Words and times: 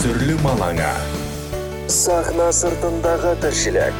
түсірілім 0.00 0.46
алаңы 0.48 0.90
сахна 1.92 2.46
сыртындағы 2.56 3.34
тіршілік. 3.42 3.98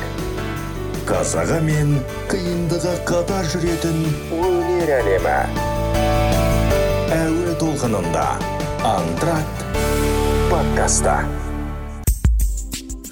Қазағы 1.05 1.59
мен 1.67 1.91
қиындығы 2.31 2.95
қатар 3.05 3.45
жүретін 3.53 3.99
өнер 4.33 4.95
әлемі. 4.97 5.35
әуе 7.19 7.53
толқынында 7.61 8.25
антракт 8.95 9.61
подкасты. 10.49 11.19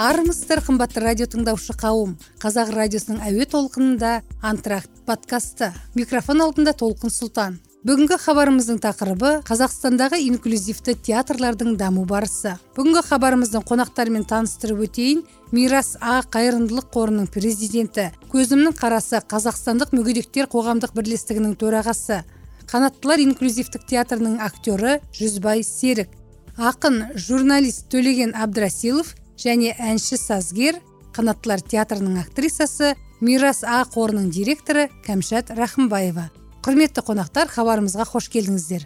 Армысыздар 0.00 0.64
қымбатты 0.64 1.04
радио 1.04 1.28
тыңдаушы 1.28 1.76
қауым. 1.76 2.16
Қазақ 2.40 2.72
радиосының 2.72 3.20
әуе 3.20 3.44
толқынында 3.52 4.22
антракт 4.40 4.88
подкасты. 5.04 5.74
Микрофон 5.92 6.40
алдында 6.40 6.72
толқын 6.72 7.12
сұлтан. 7.12 7.60
Бүгінгі 7.86 8.16
хабарымыздың 8.18 8.80
тақырыбы 8.82 9.28
қазақстандағы 9.46 10.18
инклюзивті 10.24 10.96
театрлардың 11.06 11.76
даму 11.78 12.02
барысы. 12.10 12.56
Бүгінгі 12.74 13.04
хабарымыздың 13.06 13.62
қонақтарымен 13.68 14.24
таныстырып 14.26 14.80
өтейін 14.88 15.20
мирас 15.54 15.92
а. 16.00 16.18
Қайырымдылық 16.26 16.88
қорының 16.90 17.28
президенті. 17.30 18.08
Көзімнің 18.32 18.74
қарасы 18.80 19.20
қазақстандық 19.30 19.94
мүгедектер 19.94 20.50
қоғамдық 20.50 20.96
бірлестігінің 20.98 21.54
төрағасы. 21.60 22.24
Қанаттылар 22.66 23.22
инклюзивтік 23.22 23.86
театрының 23.86 24.40
актері 24.42 24.98
жүзбай 25.14 25.62
серік. 25.62 26.10
Ақын 26.58 27.14
журналист 27.14 27.86
төлеген 27.94 28.34
әбдірасилов 28.34 29.14
және 29.38 29.76
әнші 29.78 30.18
сазгер 30.18 30.82
қанаттылар 31.14 31.62
театрының 31.62 32.18
актрисасы 32.24 32.96
мирас 33.20 33.62
а. 33.62 33.84
қорының 33.86 34.32
директоры 34.34 34.88
кәмшат 35.06 35.54
рахымбаева. 35.54 36.28
Құрметті 36.68 37.00
қонақтар 37.00 37.48
хабарымызға 37.48 38.04
қош 38.10 38.26
келдіңіздер. 38.28 38.82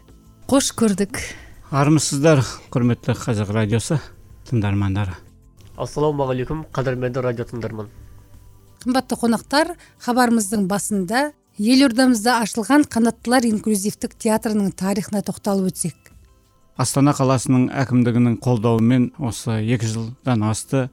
Қош 0.46 0.68
көрдік. 0.78 1.18
Армысыздар 1.74 2.38
құрметті 2.70 3.16
қазақ 3.18 3.50
радиосы 3.56 3.98
тыңдармандары 4.46 5.16
ассалаумағалейкум 5.82 6.60
қадірменді 6.70 7.24
радио 7.26 7.48
тыңдарман. 7.50 7.90
Қымбатты 8.84 9.18
қонақтар 9.18 9.74
хабарымыздың 10.06 10.68
басында 10.70 11.32
елордамызда 11.58 12.38
ашылған 12.44 12.86
қанаттылар 12.86 13.50
инклюзивтік 13.50 14.14
театрының 14.14 14.70
тарихына 14.78 15.26
тоқталып 15.26 15.72
өтсек 15.72 16.14
астана 16.78 17.18
қаласының 17.18 17.72
әкімдігінің 17.82 18.38
қолдауымен 18.46 19.10
осы 19.18 19.58
екі 19.58 19.90
жылдан 19.90 20.46
асты 20.46 20.86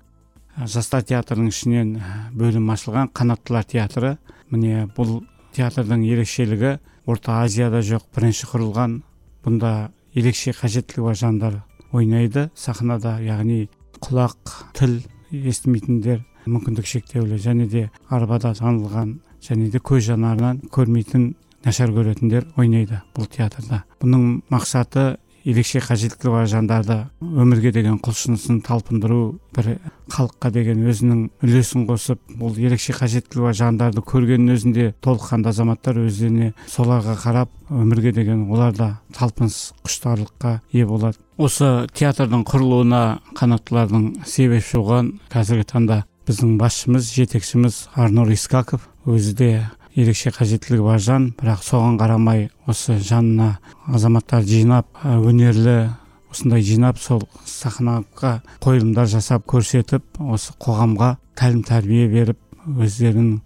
жастар 0.66 1.06
театрының 1.06 1.54
ішінен 1.54 2.00
бөлім 2.34 2.74
ашылған 2.74 3.14
қанаттылар 3.14 3.70
театры 3.78 4.18
міне 4.50 4.88
бұл 4.98 5.20
театрдың 5.56 6.06
ерекшелігі 6.08 6.78
орта 7.10 7.40
азияда 7.44 7.82
жоқ 7.86 8.06
бірінші 8.16 8.50
құрылған. 8.52 9.00
Бұнда 9.46 9.72
ерекше 10.16 10.54
қажеттілігі 10.58 11.06
бар 11.06 11.18
жандар 11.18 11.62
ойнайды 11.92 12.50
сахнада 12.56 13.18
яғни 13.24 13.68
құлақ 14.00 14.54
тіл 14.78 15.00
естімейтіндер 15.32 16.22
мүмкіндік 16.50 16.88
шектеулі 16.90 17.40
және 17.42 17.68
де 17.70 17.90
арбада 18.10 18.54
танылған 18.58 19.20
және 19.44 19.70
де 19.74 19.80
көз 19.80 20.10
жанарынан 20.12 20.62
көрмейтін 20.74 21.34
нашар 21.66 21.92
көретіндер 21.94 22.48
ойнайды 22.58 23.02
бұл 23.16 23.28
театрда. 23.32 23.84
Бұның 24.02 24.42
мақсаты 24.52 25.18
ерекше 25.46 25.82
қажеттілігі 25.84 26.34
бар 26.34 26.48
жандарды 26.50 26.98
өмірге 27.22 27.72
деген 27.76 28.00
құлшынысын 28.04 28.62
талпындыру 28.66 29.40
бір 29.56 29.70
халыққа 30.12 30.52
деген 30.56 30.84
өзінің 30.90 31.22
үлесін 31.46 31.86
қосып 31.90 32.22
бұл 32.40 32.60
ерекше 32.60 32.96
қажеттілігі 32.98 33.46
бар 33.48 33.58
жандарды 33.60 34.04
көргеннің 34.04 34.58
өзінде 34.58 34.90
толыққанды 35.06 35.52
азаматтар 35.54 36.02
өздеріне 36.04 36.54
соларға 36.68 37.16
қарап 37.24 37.56
өмірге 37.70 38.14
деген 38.16 38.46
олар 38.52 38.76
да 38.76 38.90
талпыныс 39.16 39.74
құштарлыққа 39.86 40.60
ие 40.74 40.86
болады. 40.86 41.18
Осы 41.38 41.88
театрдың 41.96 42.44
құрылуына 42.50 43.04
қанаттылардың 43.40 44.08
себепші 44.28 44.82
болған 44.82 45.14
қазіргі 45.32 45.70
таңда 45.70 46.04
біздің 46.28 46.58
басшымыз 46.60 47.14
жетекшіміз 47.16 47.78
арнұр 47.98 48.34
искаков 48.36 48.90
өзі 49.10 49.36
де 49.40 49.52
ерекше 50.00 50.32
қажеттілігі 50.36 50.86
бар 50.86 51.02
жан. 51.04 51.30
Бірақ 51.40 51.64
соған 51.68 52.00
қарамай 52.00 52.48
осы 52.68 52.98
жанына 53.04 53.58
азаматтар 53.88 54.46
жинап 54.48 54.88
өнерлі 55.04 55.90
осындай 56.32 56.64
жинап 56.64 57.00
сол 57.02 57.26
сахнаға 57.46 58.40
қойылымдар 58.64 59.10
жасап 59.10 59.48
көрсетіп 59.50 60.22
осы 60.22 60.54
қоғамға 60.62 61.16
тәлім 61.40 61.64
тәрбие 61.68 62.08
беріп 62.12 62.40
өздерінің 62.70 63.40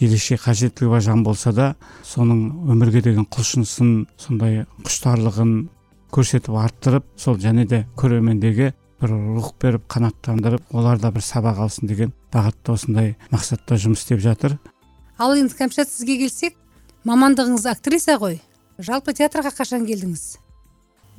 ерекше 0.00 0.38
қажеттілігі 0.40 0.90
бар 0.90 1.04
жан 1.04 1.24
болса 1.24 1.52
да 1.52 1.74
соның 2.06 2.70
өмірге 2.72 3.02
деген 3.04 3.26
құлшынысын 3.28 4.06
сондай 4.18 4.64
құштарлығын 4.86 5.54
көрсетіп 6.14 6.56
арттырып 6.62 7.06
сол 7.20 7.36
және 7.38 7.66
де 7.68 7.84
көрермендерге 8.00 8.72
бір 9.00 9.14
рух 9.36 9.52
беріп 9.60 9.86
қанаттандырып 9.92 10.74
олар 10.76 10.98
да 11.00 11.12
бір 11.12 11.24
сабақ 11.24 11.60
алсын 11.66 11.88
деген 11.88 12.12
бағытта 12.32 12.74
осындай 12.76 13.16
мақсатта 13.30 13.76
жұмыс 13.80 14.04
істеп 14.04 14.20
жатыр. 14.24 14.58
Ал 15.20 15.36
енді 15.36 15.52
кәмшат 15.52 15.90
сізге 15.92 16.16
келсек 16.22 16.54
мамандығыңыз 17.04 17.66
актриса 17.68 18.16
ғой. 18.20 18.38
Жалпы 18.80 19.12
театрға 19.12 19.52
қашан 19.52 19.84
келдіңіз? 19.84 20.38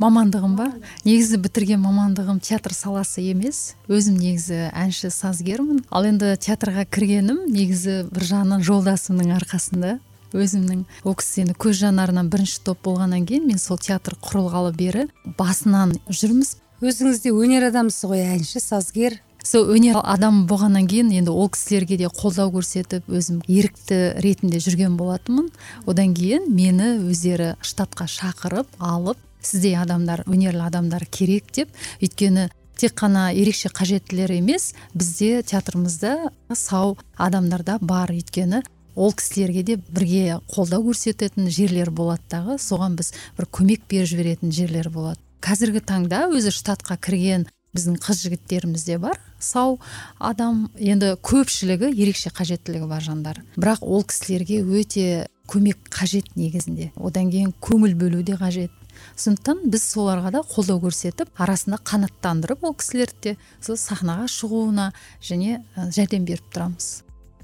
Мамандығым 0.01 0.55
ба? 0.57 0.71
Негізі 1.05 1.37
бітірген 1.43 1.83
мамандығым 1.83 2.39
театр 2.41 2.73
саласы 2.73 3.21
емес. 3.29 3.75
Өзім 3.85 4.17
негізі 4.17 4.71
әнші 4.73 5.11
сазгермін. 5.13 5.83
Ал 5.93 6.07
енді 6.09 6.33
театрға 6.41 6.87
кіргенім 6.89 7.43
негізі 7.53 8.07
бір 8.09 8.25
жағынан 8.31 8.65
жолдасымның 8.65 9.35
арқасында. 9.37 9.99
Өзімнің 10.33 10.87
ол 11.05 11.17
кісі 11.19 11.45
енді 11.45 11.57
көз 11.61 11.83
жанарынан 11.83 12.31
бірінші 12.33 12.63
топ 12.65 12.81
болғаннан 12.87 13.27
кейін 13.29 13.45
мен 13.51 13.61
сол 13.61 13.77
театр 13.77 14.15
құрылғалы 14.17 14.73
бері 14.73 15.09
басынан 15.37 15.93
жүрміз. 16.09 16.55
Өзіңіз 16.81 17.21
де 17.21 17.35
өнер 17.35 17.67
адамысыз 17.69 18.09
ғой 18.09 18.25
әнші 18.39 18.63
сазгер. 18.63 19.19
Сол 19.43 19.71
өнер 19.73 19.97
адамы 20.03 20.45
болғаннан 20.49 20.87
кейін 20.89 21.11
енді 21.15 21.33
ол 21.33 21.49
кісілерге 21.49 21.97
де 21.97 22.09
қолдау 22.11 22.51
көрсетіп 22.53 23.09
өзім 23.09 23.41
ерікті 23.49 23.99
ретінде 24.21 24.61
жүрген 24.61 24.97
болатынмын. 24.99 25.49
Одан 25.89 26.13
кейін 26.13 26.45
мені 26.53 26.93
өздері 27.09 27.55
штатқа 27.65 28.05
шақырып 28.11 28.69
алып 28.77 29.17
сіздей 29.41 29.75
адамдар 29.81 30.23
өнерлі 30.29 30.61
адамдар 30.67 31.07
керек 31.09 31.49
деп. 31.55 31.71
Өйткені 32.01 32.49
тек 32.77 32.93
қана 32.97 33.31
ерекше 33.33 33.71
қажеттілер 33.73 34.35
емес 34.37 34.75
бізде 34.93 35.41
театрымызда 35.41 36.31
сау 36.53 36.97
адамдар 37.17 37.63
да 37.63 37.79
бар. 37.81 38.13
Өйткені 38.13 38.61
ол 38.95 39.13
кісілерге 39.13 39.63
де 39.63 39.79
бірге 39.89 40.37
қолдау 40.53 40.85
көрсететін 40.91 41.49
жерлер 41.49 41.89
болады 41.89 42.21
дағы 42.29 42.59
соған 42.61 42.99
біз 42.99 43.13
бір 43.37 43.49
көмек 43.49 43.87
беріп 43.89 44.13
жіберетін 44.13 44.53
жерлер 44.53 44.91
болады. 44.93 45.19
Қазіргі 45.41 45.81
таңда 45.81 46.27
өзі 46.29 46.53
штатқа 46.53 46.99
кірген 47.01 47.47
біздің 47.73 47.97
қыз 48.03 48.25
жігіттеріміз 48.27 48.85
де 48.85 48.97
бар. 49.01 49.17
Сау 49.41 49.79
адам 50.19 50.69
енді 50.77 51.15
көпшілігі 51.21 51.91
ерекше 51.91 52.31
қажеттілігі 52.31 52.87
бар 52.87 53.03
жандар. 53.03 53.41
Бірақ 53.57 53.83
ол 53.83 54.05
кісілерге 54.07 54.61
өте 54.63 55.27
көмек 55.51 55.81
қажет 55.91 56.31
негізінде. 56.35 56.91
Одан 56.95 57.31
кейін 57.33 57.51
көңіл 57.59 57.97
бөлу 57.99 58.23
де 58.23 58.37
қажет. 58.39 58.71
Сондықтан 59.17 59.65
біз 59.71 59.83
соларға 59.83 60.31
да 60.31 60.41
қолдау 60.45 60.79
көрсетіп 60.83 61.31
арасында 61.41 61.79
қанаттандырып 61.83 62.63
ол 62.63 62.75
кісілерді 62.77 63.21
де 63.23 63.37
сол 63.59 63.79
сахнаға 63.79 64.27
шығуына 64.31 64.91
және 65.19 65.61
жәрдем 65.75 66.27
беріп 66.27 66.51
тұрамыз. 66.53 67.01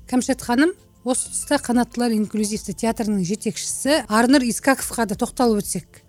Кәмшат 0.08 0.44
ханым 0.46 0.76
осы 1.08 1.32
тұста 1.32 1.60
қанаттылар 1.64 2.14
инклюзивті 2.16 2.76
театрының 2.84 3.24
жетекшісі 3.28 4.04
арнұр 4.08 4.46
искаковқа 4.52 5.08
да 5.10 5.18
тоқталып 5.20 5.64
өтсек. 5.64 6.04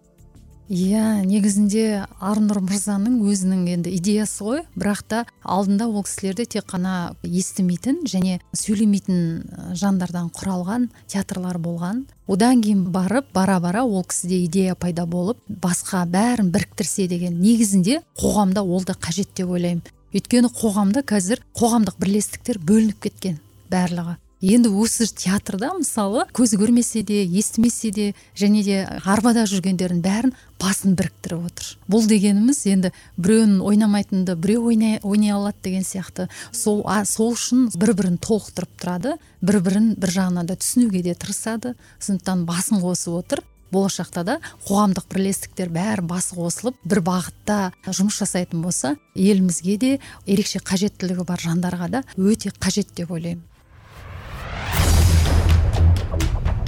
Иә 0.68 1.24
негізінде 1.24 2.04
арнұр 2.20 2.60
мырзаның 2.66 3.18
өзінің 3.24 3.64
енді 3.72 3.92
идеясы 3.96 4.44
ғой. 4.44 4.60
Бірақ 4.76 5.00
та 5.08 5.22
алдында 5.42 5.88
ол 5.88 6.04
кісілерде 6.04 6.44
тек 6.44 6.68
қана 6.68 7.14
естімейтін 7.24 8.02
және 8.04 8.38
сөйлемейтін 8.52 9.74
жандардан 9.80 10.28
құралған 10.36 10.90
театрлар 11.08 11.58
болған. 11.58 12.04
Одан 12.28 12.60
кейін 12.62 12.84
барып 12.92 13.32
бара 13.34 13.58
бара 13.64 13.84
ол 13.84 14.04
кісіде 14.04 14.44
идея 14.44 14.76
пайда 14.76 15.06
болып 15.06 15.40
басқа 15.48 16.04
бәрін 16.04 16.52
біріктірсе 16.52 17.08
деген 17.08 17.40
негізінде 17.40 18.02
қоғамда 18.20 18.60
ол 18.60 18.84
да 18.84 18.92
қажет 18.92 19.32
деп 19.34 19.48
ойлаймын. 19.48 19.82
Өйткені 20.12 20.52
қоғамда 20.52 21.04
қазір 21.04 21.42
қоғамдық 21.56 21.96
бірлестіктер 22.00 22.60
бөлініп 22.60 23.00
кеткен 23.08 23.40
барлығы. 23.72 24.18
Енді 24.40 24.70
осы 24.78 25.06
театрда 25.10 25.72
мысалы 25.74 26.22
көзі 26.36 26.58
көрмесе 26.60 27.02
де 27.02 27.24
естімесе 27.26 27.90
де 27.90 28.06
және 28.38 28.62
де 28.62 28.76
арбада 29.02 29.42
жүргендердің 29.50 30.02
бәрін 30.04 30.34
басын 30.62 30.94
біріктіріп 30.98 31.48
отыр. 31.48 31.72
Бұл 31.90 32.06
дегеніміз 32.06 32.62
енді 32.70 32.92
біреуін 33.18 33.58
ойнамайтынды 33.66 34.36
біреу 34.38 34.68
ойнай, 34.70 35.00
ойнай 35.02 35.34
алады 35.34 35.58
деген 35.64 35.82
сияқты. 35.82 36.28
Сол 36.52 36.84
а, 36.86 37.04
сол 37.04 37.34
үшін 37.34 37.68
бір 37.74 37.94
бірін 37.98 38.18
толықтырып 38.22 38.78
тұрады 38.78 39.18
бір 39.42 39.60
бірін 39.66 39.92
бір 39.98 40.14
жағынан 40.14 40.46
да 40.46 40.54
түсінуге 40.54 41.02
де 41.02 41.18
тырысады 41.18 41.74
сондықтан 41.98 42.46
басын 42.46 42.82
қосып 42.82 43.18
отыр. 43.18 43.42
Болашақта 43.68 44.22
да 44.24 44.38
қоғамдық 44.64 45.10
бірлестіктер 45.12 45.68
бәрі 45.68 46.06
басы 46.08 46.38
қосылып 46.38 46.78
бір 46.88 47.02
бағытта 47.04 47.58
жұмыс 47.84 48.22
жасайтын 48.22 48.62
болса 48.64 48.94
елімізге 49.12 49.76
де 49.76 49.92
ерекше 50.24 50.62
қажеттілігі 50.64 51.26
бар 51.28 51.44
жандарға 51.44 51.90
да 51.98 52.02
өте 52.16 52.48
қажет 52.56 52.94
деп 52.96 53.12
ойлаймын. 53.12 53.44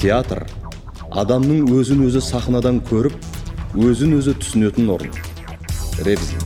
Театр 0.01 0.47
адамның 1.21 1.67
өзін 1.77 2.07
өзі 2.07 2.23
сахнадан 2.25 2.79
көріп 2.89 3.13
өзін 3.77 4.15
өзі 4.17 4.33
түсінетін 4.41 4.89
орын. 4.95 5.13
Ревизин 6.07 6.41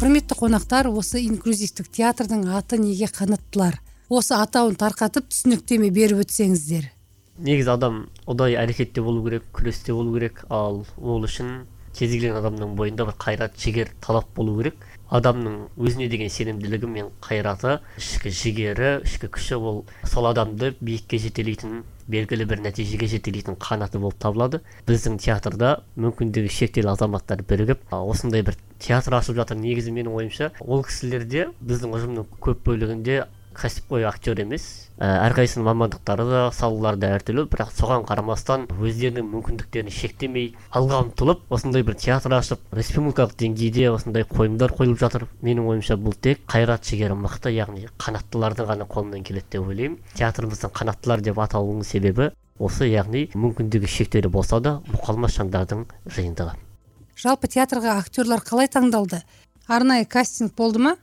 құрметті 0.00 0.34
қонақтар 0.40 0.88
осы 0.90 1.22
инклюзивтік 1.28 1.92
театрдың 1.94 2.48
аты 2.58 2.80
неге 2.82 3.06
қанаттылар? 3.06 3.78
Осы 4.10 4.34
атауын 4.34 4.74
тарқатып 4.80 5.30
түсініктеме 5.30 5.92
беріп 5.94 6.24
өтсеңіздер. 6.24 6.90
Негізі 7.38 7.76
адам 7.76 8.04
ұдайы 8.26 8.58
әрекетте 8.58 9.04
болу 9.06 9.22
керек 9.28 9.46
күресте 9.54 9.94
болу 9.94 10.16
керек 10.18 10.42
ал 10.50 10.82
ол 10.98 11.22
үшін 11.22 11.68
кез 11.94 12.10
келген 12.16 12.34
адамның 12.42 12.74
бойында 12.74 13.06
бір 13.12 13.18
қайрат 13.22 13.54
жігер 13.62 13.94
талап 14.02 14.34
болу 14.34 14.58
керек. 14.58 14.87
Адамның 15.08 15.54
өзіне 15.80 16.08
деген 16.12 16.28
сенімділігі 16.32 16.88
мен 16.92 17.06
қайраты 17.24 17.78
ішкі 18.00 18.32
жігері 18.32 18.90
ішкі 19.08 19.30
күші 19.32 19.56
ол 19.56 19.78
сол 20.04 20.28
адамды 20.28 20.74
биікке 20.80 21.20
жетелейтін 21.22 21.82
белгілі 22.08 22.44
бір 22.48 22.60
нәтижеге 22.64 23.08
жетелейтін 23.08 23.56
қанаты 23.60 24.00
болып 24.00 24.20
табылады. 24.20 24.60
Біздің 24.88 25.18
театрда 25.20 25.78
мүмкіндігі 25.96 26.52
шектеулі 26.52 26.92
азаматтар 26.92 27.44
бірігіп 27.48 27.88
осындай 27.92 28.44
бір 28.44 28.56
театр 28.80 29.18
ашып 29.20 29.36
жатыр 29.40 29.60
негізі 29.60 29.92
менің 29.96 30.16
ойымша. 30.16 30.52
Ол 30.64 30.84
кісілерде 30.88 31.50
біздің 31.60 31.96
ұжымның 31.96 32.28
көп 32.40 32.64
бөлігінде 32.68 33.24
кәсіпқой 33.58 34.06
актер 34.06 34.38
емес 34.42 34.64
ә, 34.98 35.08
әрқайсысының 35.26 35.66
мамандықтары 35.66 36.26
да 36.28 36.42
салалары 36.54 37.00
да 37.02 37.10
әртүрлі. 37.16 37.44
Бірақ 37.50 37.72
соған 37.74 38.04
қарамастан 38.08 38.66
өздерінің 38.70 39.26
мүмкіндіктерін 39.32 39.94
шектемей 39.94 40.52
алға 40.70 41.02
ұмтылып 41.04 41.42
осындай 41.54 41.82
бір 41.86 41.98
театр 41.98 42.36
ашып 42.38 42.62
республикалық 42.78 43.34
деңгейде 43.40 43.88
осындай 43.90 44.26
қойылымдар 44.30 44.74
қойылып 44.78 45.02
жатыр. 45.02 45.26
Менің 45.42 45.66
ойымша 45.72 45.98
бұл 45.98 46.14
тек 46.14 46.44
қайрат 46.50 46.86
жігері 46.86 47.18
мықты 47.18 47.54
яғни 47.56 47.88
қанаттылардың 47.98 48.70
ғана 48.70 48.86
қолынан 48.86 49.26
келеді 49.26 49.58
деп 49.58 49.66
ойлаймын. 49.66 49.98
Театрымыздың 50.14 50.74
қанаттылар 50.78 51.24
деп 51.26 51.42
аталуының 51.42 51.86
себебі 51.86 52.30
осы 52.58 52.88
яғни 52.90 53.28
мүмкіндігі 53.34 53.90
шектеулі 53.90 54.30
болса 54.34 54.58
да 54.62 54.78
мұқалмас 54.90 55.38
жандардың 55.38 55.84
жиынтығы. 56.06 56.54
Жалпы 57.18 57.50
театрға 57.50 57.98
актерлар 57.98 58.42
қалай 58.46 58.70
таңдалды? 58.70 59.22
Арнайы 59.66 60.06
кастинг 60.06 60.54
болды 60.58 60.82
ма? 60.82 60.96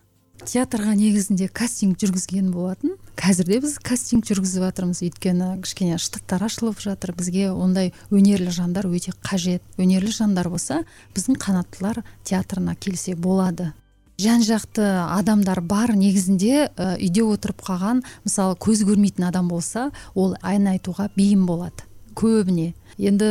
Театрға 0.44 0.96
негізінде 0.98 1.48
кастинг 1.48 2.00
жүргізген 2.02 2.52
болатын. 2.52 2.98
Қазір 3.16 3.48
де 3.48 3.60
біз 3.64 3.78
кастинг 3.80 4.28
жүргізіп 4.28 4.66
жатырмыз. 4.68 5.02
Өйткені 5.06 5.54
кішкене 5.64 5.98
штаттар 6.02 6.44
ашылып 6.50 6.82
жатыр. 6.84 7.16
Бізге 7.16 7.50
ондай 7.54 7.94
өнерлі 8.12 8.52
жандар 8.52 8.90
өте 8.90 9.16
қажет. 9.24 9.64
Өнерлі 9.80 10.12
жандар 10.12 10.50
болса 10.52 10.84
біздің 11.16 11.40
қанаттылар 11.40 12.04
театрына 12.24 12.76
келсе 12.76 13.16
болады. 13.16 13.72
Жан 14.20 14.46
жақты 14.48 14.84
адамдар 15.12 15.60
бар 15.60 15.92
негізінде 15.96 16.70
үйде 16.78 17.24
отырып 17.26 17.60
қалған 17.68 18.00
мысалы 18.24 18.56
көз 18.56 18.86
көрмейтін 18.88 19.28
адам 19.28 19.50
болса 19.52 19.90
ол 20.16 20.38
ән 20.40 20.70
айтуға 20.72 21.10
бейім 21.18 21.44
болады. 21.50 21.84
Көбіне. 22.16 22.72
Енді 22.96 23.28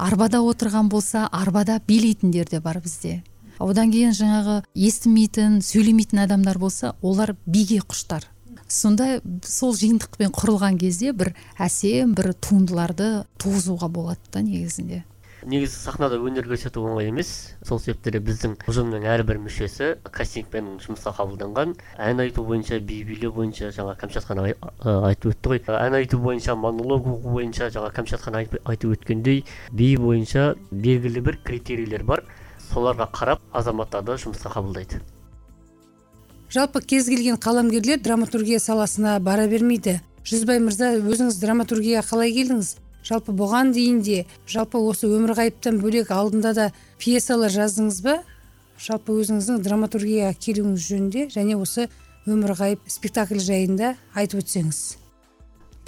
арбада 0.00 0.40
отырған 0.40 0.88
болса 0.88 1.26
арбада 1.28 1.76
билейтіндер 1.86 2.48
де 2.48 2.60
бар 2.60 2.80
бізде. 2.80 3.22
Одан 3.58 3.92
кейін 3.94 4.14
жаңағы 4.16 4.60
естімейтін 4.74 5.60
сөйлемейтін 5.64 6.24
адамдар 6.26 6.58
болса 6.58 6.94
олар 7.02 7.36
биге 7.46 7.80
құштар. 7.84 8.28
Сонда 8.68 9.20
сол 9.44 9.74
жиынтықпен 9.76 10.32
құрылған 10.34 10.78
кезде 10.80 11.12
бір 11.12 11.34
әсем 11.60 12.14
бір 12.16 12.32
туындыларды 12.34 13.24
туғызуға 13.38 13.90
болады 13.92 14.32
да 14.32 14.40
негізінде. 14.42 15.04
Негізі 15.44 15.76
сахнада 15.76 16.16
өнер 16.16 16.46
көрсету 16.48 16.80
оңай 16.88 17.10
емес. 17.10 17.52
Сол 17.68 17.76
себепті 17.78 18.16
біздің 18.24 18.54
ұжымның 18.64 19.04
әрбір 19.12 19.42
мүшесі 19.44 19.90
кастингпен 20.08 20.78
жұмысқа 20.80 21.12
қабылданған. 21.18 21.74
Ән 22.00 22.22
айту 22.24 22.46
бойынша 22.48 22.78
би 22.80 23.02
билеу 23.04 23.34
бойынша 23.36 23.68
жаңа 23.76 23.92
кәмшат 24.00 24.30
айтып 24.32 25.34
өтті 25.34 25.52
ғой. 25.52 25.60
Ән 25.68 25.98
айту 26.00 26.22
бойынша 26.24 26.56
монолог 26.56 27.10
оқу 27.18 27.34
бойынша 27.36 27.68
жаңа 27.76 27.92
кәмшат 27.92 28.24
айтып 28.32 28.96
өткендей 28.96 29.44
би 29.70 29.90
бойынша 30.00 30.54
белгілі 30.70 31.20
бір 31.28 31.38
критерийлер 31.44 32.08
бар. 32.08 32.24
Соларға 32.72 33.08
қарап 33.12 33.42
азаматтарды 33.52 34.16
жұмысқа 34.22 34.54
қабылдайды. 34.56 35.00
Жалпы 36.54 36.80
кез 36.80 37.08
келген 37.10 37.36
қаламгерлер 37.36 38.00
драматургия 38.02 38.60
саласына 38.60 39.18
бара 39.20 39.48
бермейді. 39.48 40.00
Жүзбай 40.24 40.60
мырза 40.62 40.94
өзіңіз 41.00 41.40
драматургияға 41.42 42.06
қалай 42.08 42.32
келдіңіз? 42.32 42.76
Жалпы 43.04 43.34
бұған 43.36 43.74
дейін 43.76 44.00
де 44.00 44.22
жалпы 44.48 44.80
осы 44.80 45.10
өмір 45.10 45.34
ғайыптан 45.36 45.82
бөлек 45.82 46.12
алдында 46.14 46.54
да 46.56 46.70
пьесалар 47.02 47.52
жаздыңыз 47.52 48.00
ба? 48.06 48.18
Жалпы 48.80 49.18
өзіңіздің 49.20 49.60
драматургияға 49.66 50.38
келуіңіз 50.40 50.88
жөнінде 50.88 51.28
және 51.34 51.58
осы 51.60 51.90
өмір 52.24 52.56
ғайып 52.56 52.88
спектакль 52.88 53.42
жайында 53.44 53.96
айтып 54.14 54.40
өтсеңіз. 54.40 55.03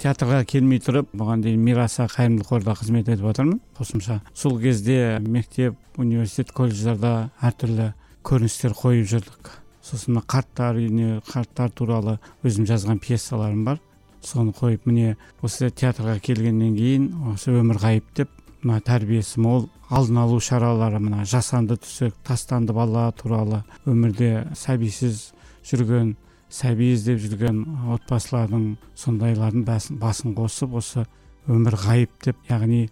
Театрға 0.01 0.43
келмей 0.45 0.79
тұрып 0.83 1.09
бұған 1.17 1.41
дейін 1.45 1.63
мираса 1.65 2.05
қайырымдылық 2.11 2.49
қорда 2.51 2.75
қызмет 2.77 3.07
етіп 3.09 3.25
жатырмын 3.31 3.59
қосымша 3.79 4.19
сол 4.37 4.59
кезде 4.61 5.17
мектеп 5.25 5.77
университет 5.97 6.51
колледждарда 6.53 7.31
әртүрлі 7.41 7.91
көріністер 8.27 8.75
қойып 8.77 9.07
жүрдік. 9.09 9.51
Сосын 9.81 10.19
қарттар 10.19 10.77
үйіне 10.77 11.21
қарттар 11.25 11.71
туралы 11.71 12.17
өзім 12.45 12.67
жазған 12.69 12.99
пьесаларым 13.01 13.63
бар. 13.65 13.79
Соны 14.21 14.53
қойып 14.53 14.85
міне 14.89 15.15
осы 15.41 15.71
театрға 15.71 16.19
келгеннен 16.19 16.75
кейін 16.75 17.07
осы 17.33 17.55
өмір 17.55 17.79
ғайып 17.81 18.13
деп 18.17 18.33
мына 18.63 18.81
тәрбиесі 18.83 19.39
мол 19.41 19.69
алдын 19.89 20.21
алу 20.25 20.39
шаралары 20.43 20.99
мына 20.99 21.25
жасанды 21.25 21.77
түсік 21.79 22.15
тастанды 22.27 22.73
бала 22.75 23.09
туралы 23.15 23.63
өмірде 23.87 24.47
сәбисіз 24.57 25.29
жүрген 25.69 26.15
сәби 26.53 26.93
іздеп 26.93 27.19
жүрген 27.23 27.63
отбасылардың 27.95 28.67
сондайлардың 28.95 29.65
басын 29.99 30.35
қосып 30.37 30.77
осы 30.79 31.03
өмір 31.51 31.75
ғайып 31.83 32.13
деп 32.23 32.37
яғни 32.49 32.87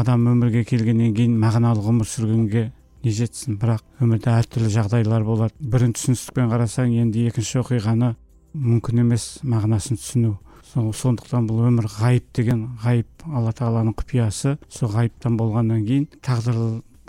адам 0.00 0.26
өмірге 0.30 0.64
келгеннен 0.68 1.14
кейін 1.16 1.38
мағыналы 1.40 1.82
ғұмыр 1.84 2.08
сүргенге 2.08 2.66
не 3.04 3.14
жетсін? 3.16 3.56
Бірақ 3.60 3.82
өмірде 4.04 4.30
әртүрлі 4.34 4.70
жағдайлар 4.74 5.24
болады 5.24 5.70
бірін 5.72 5.94
түсіністікпен 5.96 6.52
қарасаң 6.52 6.92
енді 7.00 7.26
екінші 7.30 7.62
оқиғаны 7.62 8.14
мүмкін 8.54 9.04
емес 9.06 9.26
мағынасын 9.46 10.00
түсіну. 10.00 10.36
Сондықтан 10.70 11.48
бұл 11.48 11.64
өмір 11.70 11.88
ғайып 11.96 12.28
деген 12.36 12.66
ғайып 12.84 13.24
алла 13.26 13.50
тағаланың 13.56 13.96
құпиясы. 13.98 14.56
Сол 14.68 14.92
ғайыптан 14.92 15.38
болғаннан 15.40 15.82
кейін 15.88 16.06
тағдыр 16.22 16.60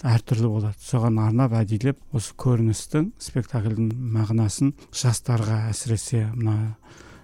әртүрлі 0.07 0.49
болады. 0.49 0.75
Соған 0.81 1.19
арнап 1.21 1.55
әдейілеп 1.57 1.99
осы 2.17 2.35
көріністің 2.41 3.11
спектакльдің 3.21 3.89
мағынасын 4.15 4.75
жастарға 4.95 5.65
әсіресе 5.71 6.27
мына 6.35 6.75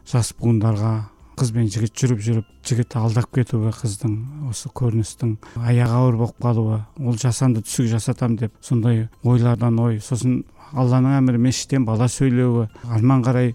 жас 0.08 0.34
буындарға 0.40 0.94
қыз 1.38 1.52
бен 1.54 1.68
жігіт 1.70 1.94
жүріп 1.94 2.22
жүріп 2.26 2.52
жігіт 2.66 2.96
алдап 2.98 3.30
кетуі 3.36 3.72
қыздың 3.78 4.14
осы 4.50 4.72
көріністің 4.74 5.36
аяғы 5.62 5.98
ауыр 6.00 6.18
болып 6.24 6.40
қалуы 6.42 6.80
ол 6.98 7.20
жасанды 7.22 7.62
түсік 7.62 7.92
жасатам 7.92 8.40
деп 8.42 8.56
сондай 8.66 9.06
ойлардан 9.22 9.78
ой 9.84 10.00
сосын 10.02 10.40
алланың 10.74 11.20
әмірі 11.20 11.44
мешіттен 11.46 11.86
бала 11.86 12.08
сөйлеуі 12.10 12.66
арман 12.90 13.22
қарай 13.28 13.54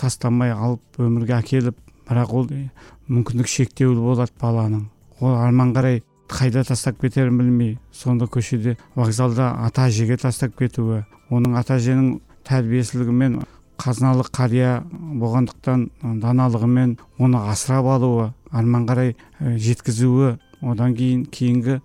тастамай 0.00 0.50
алып 0.50 0.98
өмірге 0.98 1.38
әкеліп 1.38 1.78
бірақ 2.08 2.34
ол 2.34 2.50
мүмкіндік 3.08 3.48
шектеулі 3.48 4.02
болады 4.02 4.34
баланың. 4.40 4.88
Ол 5.20 5.36
арман 5.36 5.72
қарай 5.76 6.02
қайда 6.28 6.64
тастап 6.68 7.00
кетерін 7.00 7.38
білмей 7.38 7.78
сонда 7.92 8.26
көшеде 8.26 8.76
вокзалда 8.94 9.52
ата 9.66 9.88
әжеге 9.88 10.18
тастап 10.20 10.54
кетуі 10.58 11.02
оның 11.30 11.58
ата 11.58 11.78
әженің 11.80 12.20
тәрбиесіздігімен 12.48 13.40
қазыналы 13.82 14.24
қария 14.30 14.78
болғандықтан 15.18 15.88
даналығымен 16.22 16.96
оны 17.18 17.42
асырап 17.50 17.88
алуы 17.96 18.30
арман 18.52 18.86
қарай 18.86 19.14
жеткізуі 19.40 20.36
одан 20.62 20.94
кейін 20.94 21.24
кейінгі 21.32 21.80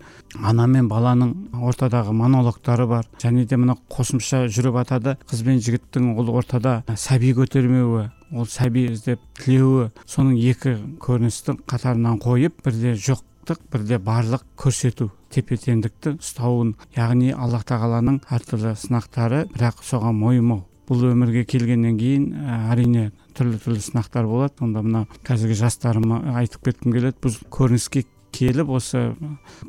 ана 0.46 0.68
мен 0.70 0.88
баланың 0.90 1.34
ортадағы 1.66 2.14
монологтары 2.14 2.86
бар. 2.88 3.08
Және 3.22 3.46
де 3.50 3.58
мына 3.58 3.78
қосымша 3.90 4.46
жүріп 4.54 4.78
жатады 4.84 5.16
қыз 5.30 5.42
бен 5.48 5.58
жігіттің 5.64 6.12
ол 6.14 6.30
ортада 6.38 6.84
сәби 6.94 7.34
көтермеуі 7.40 8.08
ол 8.32 8.46
сәби 8.46 8.86
іздеп 8.92 9.24
тілеуі. 9.42 9.90
Соның 10.06 10.38
екі 10.52 10.76
көріністің 11.02 11.64
қатарынан 11.66 12.22
қойып 12.22 12.62
бірде 12.66 12.94
жоқ 12.94 13.24
бірде 13.72 13.98
барлық 14.04 14.44
көрсету 14.60 15.12
тепе 15.32 15.56
теңдікті 15.56 16.18
ұстауын 16.20 16.74
яғни 16.98 17.32
аллах 17.32 17.64
тағаланың 17.70 18.24
әртүрлі 18.28 18.74
сынақтары 18.76 19.46
бірақ 19.54 19.80
соған 19.88 20.20
мойымау 20.20 20.66
бұл 20.88 21.10
өмірге 21.10 21.44
келгеннен 21.48 21.98
кейін 22.00 22.28
әрине 22.72 23.10
түрлі 23.36 23.60
түрлі 23.60 23.82
сынақтар 23.84 24.28
болады. 24.28 24.56
Онда 24.64 24.82
мына 24.86 25.04
қазіргі 25.28 25.58
жастарыма 25.60 26.22
айтып 26.40 26.70
кеткім 26.70 26.96
келеді 26.96 27.20
бұл 27.24 27.36
көрініске 27.52 28.06
келіп 28.36 28.72
осы 28.78 29.04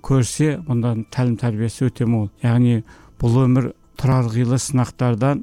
көрсе 0.05 0.57
бұнда 0.67 0.95
тәлім 1.15 1.37
тәрбиесі 1.43 1.89
өте 1.89 2.07
мол. 2.07 2.29
Яғни 2.43 2.85
бұл 3.19 3.43
өмір 3.45 3.73
тұрар 3.99 4.31
қилы 4.31 4.61
сынақтардан 4.63 5.43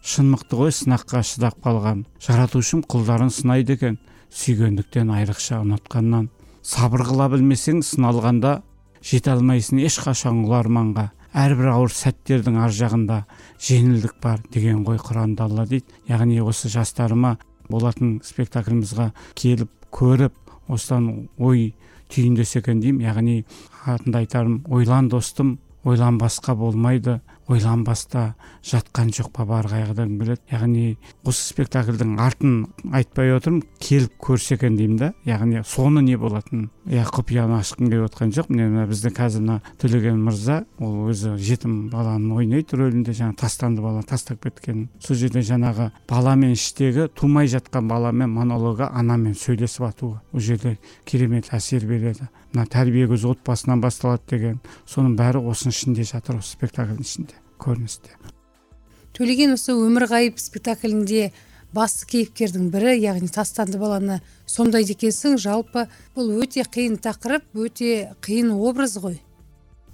шын 0.00 0.32
мықты 0.32 0.56
ғой 0.56 0.72
сынаққа 0.72 1.20
шыдап 1.26 1.60
қалған. 1.64 2.06
Жаратушым 2.24 2.84
құлдарын 2.88 3.32
сынайды 3.34 3.76
екен 3.76 4.00
сүйгендіктен 4.32 5.12
айрықша 5.12 5.60
ұнатқаннан. 5.60 6.30
Сабыр 6.62 7.04
қыла 7.08 7.28
білмесең 7.32 7.80
сыналғанда 7.84 8.60
жете 9.04 9.32
алмайсың. 9.34 9.80
Ешқашан 9.84 10.42
ұлы 10.44 10.58
арманға 10.60 11.06
әрбір 11.36 11.70
ауыр 11.74 11.94
сәттердің 11.94 12.58
ар 12.60 12.74
жағында 12.74 13.22
жеңілдік 13.62 14.16
бар 14.22 14.42
деген 14.52 14.84
ғой 14.84 14.98
құранда 15.00 15.46
алла 15.46 15.66
дейді. 15.66 15.86
Яғни 16.08 16.40
осы 16.42 16.68
жастарыма 16.72 17.36
болатын 17.70 18.18
спектаклімізға 18.26 19.10
келіп 19.38 19.70
көріп 19.94 20.34
осыдан 20.68 21.28
ой 21.38 21.72
түйіндесе 22.10 22.60
екен 22.60 22.80
деймін. 22.82 23.06
Яғни 23.06 23.44
атында 23.86 24.24
айтарым 24.24 24.62
ойлан 24.68 25.08
достым 25.08 25.58
ойланбасқа 25.84 26.54
болмайды 26.58 27.20
ойланбаста 27.50 28.34
жатқан 28.62 29.10
жоқ 29.14 29.30
па 29.34 29.44
бар 29.48 29.66
қайғыдан 29.70 30.12
келеді 30.20 30.52
яғни 30.52 30.84
осы 31.26 31.50
спектакльдің 31.50 32.14
артын 32.22 32.54
айтпай 32.94 33.32
отырмын 33.34 33.64
келіп 33.82 34.14
көрсе 34.22 34.54
екен 34.54 34.76
деймін 34.78 34.98
да. 35.00 35.10
Яғни 35.26 35.62
соны 35.66 36.02
не 36.06 36.16
болатынын 36.20 36.68
иә 36.86 37.04
құпияны 37.10 37.58
ашқым 37.58 37.90
келіп 37.90 38.06
отқан 38.10 38.34
жоқ 38.36 38.50
міне 38.52 38.68
мына 38.70 38.86
біздің 38.90 39.16
қазір 39.16 39.44
мына 39.44 39.58
төлеген 39.82 40.20
мырза 40.22 40.60
ол 40.78 41.10
өзі 41.10 41.34
жетім 41.42 41.88
баланы 41.90 42.34
ойнайды 42.38 42.78
рөлінде 42.78 43.14
жаңағы 43.18 43.40
тастанды 43.42 43.82
бала 43.82 44.02
тастап 44.02 44.42
кеткен. 44.44 44.88
Сол 45.00 45.18
жерде 45.18 45.42
жаңағы 45.42 45.90
баламен 46.08 46.54
іштегі 46.54 47.08
тумай 47.14 47.50
жатқан 47.50 47.88
баламен 47.90 48.30
монологы 48.30 48.86
анамен 48.86 49.34
сөйлесіп 49.34 49.88
атуы 49.90 50.20
ол 50.20 50.40
жерде 50.40 50.78
керемет 51.04 51.50
әсер 51.54 51.86
береді. 51.86 52.30
Мына 52.52 52.66
тәрбие 52.66 53.06
көзі 53.06 53.30
отбасынан 53.30 53.82
басталады 53.82 54.26
деген 54.30 54.58
соның 54.86 55.14
бәрі 55.18 55.44
осының 55.52 55.76
ішінде 55.76 56.06
жатыр 56.08 56.40
осы 56.40 56.56
спектакльдің 56.56 57.06
ішінде. 57.06 57.39
Көріністе. 57.60 58.16
Төлеген 59.16 59.54
осы 59.56 59.74
өмір 59.76 60.06
ғайып 60.10 60.38
спектаклінде 60.40 61.30
басты 61.74 62.06
кейіпкердің 62.10 62.70
бірі 62.72 62.96
яғни 62.98 63.30
тастанды 63.30 63.78
баланы 63.78 64.20
сомдайды 64.48 64.96
екенсің 64.96 65.36
жалпы 65.38 65.86
бұл 66.16 66.32
өте 66.42 66.64
қиын 66.66 66.98
тақырып 67.02 67.44
өте 67.54 68.14
қиын 68.24 68.54
образ 68.56 68.96
ғой. 69.02 69.20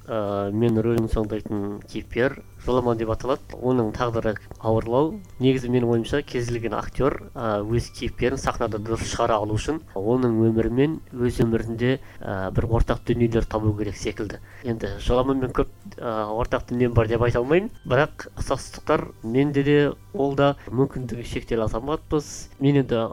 Ә, 0.07 0.51
мен 0.53 0.79
рөлін 0.81 1.09
сомдайтын 1.13 1.81
кейіпкер 1.91 2.41
жоламан 2.67 2.99
деп 2.99 3.11
аталады 3.15 3.59
оның 3.61 3.93
тағдыры 3.95 4.35
ауырлау. 4.59 5.21
Негізі 5.43 5.71
менің 5.71 5.93
ойымша 5.95 6.23
кез 6.27 6.49
келген 6.51 6.75
актер 6.79 7.19
ә, 7.35 7.61
өз 7.63 7.91
кейіпкерін 7.99 8.41
сахнада 8.43 8.81
дұрыс 8.83 9.07
шығара 9.13 9.39
алу 9.43 9.59
үшін 9.59 9.83
оның 9.95 10.41
өмірі 10.49 10.73
мен 10.75 10.97
өз 11.15 11.41
өмірінде 11.45 11.99
ә, 12.21 12.51
бір 12.57 12.69
ортақ 12.79 13.05
дүниелер 13.07 13.47
табу 13.47 13.75
керек 13.79 13.99
секілді. 14.01 14.41
Енді 14.65 14.97
жоламанмен 15.05 15.55
көп 15.57 15.71
ә, 15.99 16.27
ортақ 16.35 16.69
дүнием 16.73 16.97
бар 16.97 17.11
деп 17.11 17.23
айта 17.27 17.43
алмаймын. 17.43 17.71
Бірақ 17.87 18.29
ұқсастықтар 18.35 19.09
менде 19.23 19.63
де 19.67 19.79
ол 20.15 20.35
да. 20.35 20.55
Мүмкіндігі 20.71 21.27
шектеулі 21.27 21.67
азаматпыз. 21.69 22.51
Мен 22.61 22.83
енді 22.83 23.07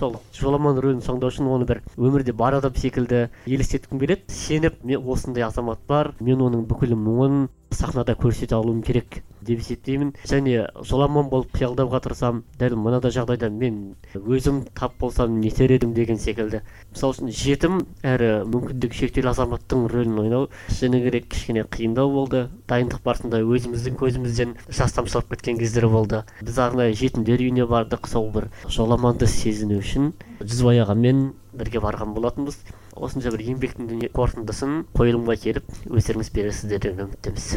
сол 0.00 0.16
жоламан 0.32 0.78
рөлін 0.80 1.02
сомдау 1.04 1.28
үшін 1.32 1.48
оны 1.52 1.66
бір 1.68 1.82
өмірде 2.00 2.32
бар 2.32 2.56
адам 2.56 2.76
секілді 2.76 3.26
елестеткім 3.46 4.00
келеді. 4.00 4.24
Сеніп 4.32 4.80
мен 4.84 5.04
осындай 5.04 5.44
азамат 5.44 5.82
бар 5.88 6.14
мен 6.20 6.40
оның 6.46 6.64
бүкіл 6.70 6.96
мұңын 6.96 7.48
сахнада 7.76 8.16
көрсете 8.16 8.56
алуым 8.56 8.80
керек. 8.86 9.20
Деп 9.50 9.60
есептеймін 9.64 10.14
және 10.30 10.64
жоламан 10.86 11.28
болып 11.32 11.52
қиялдауға 11.56 12.00
тырысамын 12.06 12.44
дәл 12.60 12.76
мынадай 12.80 13.12
жағдайда 13.14 13.50
мен 13.50 13.80
өзім 14.14 14.62
тап 14.78 14.96
болсам 15.00 15.40
не 15.40 15.50
етер 15.50 15.72
едім 15.74 15.94
деген 15.94 16.18
секілді. 16.18 16.62
Мысалы 16.94 17.16
үшін 17.16 17.32
жетім 17.34 17.80
әрі 18.06 18.30
мүмкіндігі 18.50 19.00
шектеулі 19.00 19.30
азаматтың 19.32 19.86
рөлін 19.90 20.20
ойнау 20.22 20.48
шыны 20.70 21.02
керек 21.02 21.28
кішкене 21.32 21.64
қиындау 21.66 22.12
болды. 22.14 22.46
Дайындық 22.70 23.02
барысында 23.04 23.42
өзіміздің 23.42 23.98
көзімізден 24.00 24.54
жас 24.68 24.94
тамшылап 24.96 25.30
кеткен 25.34 25.58
кездер 25.58 25.88
болды. 25.90 26.22
Біз 26.42 26.58
арнайы 26.62 26.94
жетімдер 26.94 27.42
үйіне 27.42 27.66
бардық 27.70 28.08
сол 28.10 28.30
бір 28.34 28.50
жоламанды 28.68 29.26
сезіну 29.30 29.80
үшін 29.82 30.12
жүзбай 30.40 30.84
ағамен 30.84 31.32
бірге 31.52 31.82
барған 31.82 32.14
болатынбыз. 32.14 32.60
Осынша 32.94 33.34
бір 33.34 33.44
еңбектің 33.48 34.06
қорытындысын 34.14 34.86
қойылымға 34.94 35.36
келіп 35.42 35.76
өздеріңіз 35.90 36.32
бересіздер 36.36 36.86
деп 36.86 37.04
үміттеміз. 37.06 37.52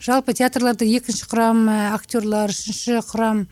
Жалпы 0.00 0.34
театрларда 0.34 0.86
екінші 0.86 1.28
құрам 1.30 1.66
ә, 1.68 1.76
актерлар 1.94 2.52
үшінші 2.52 3.00
құрам 3.08 3.46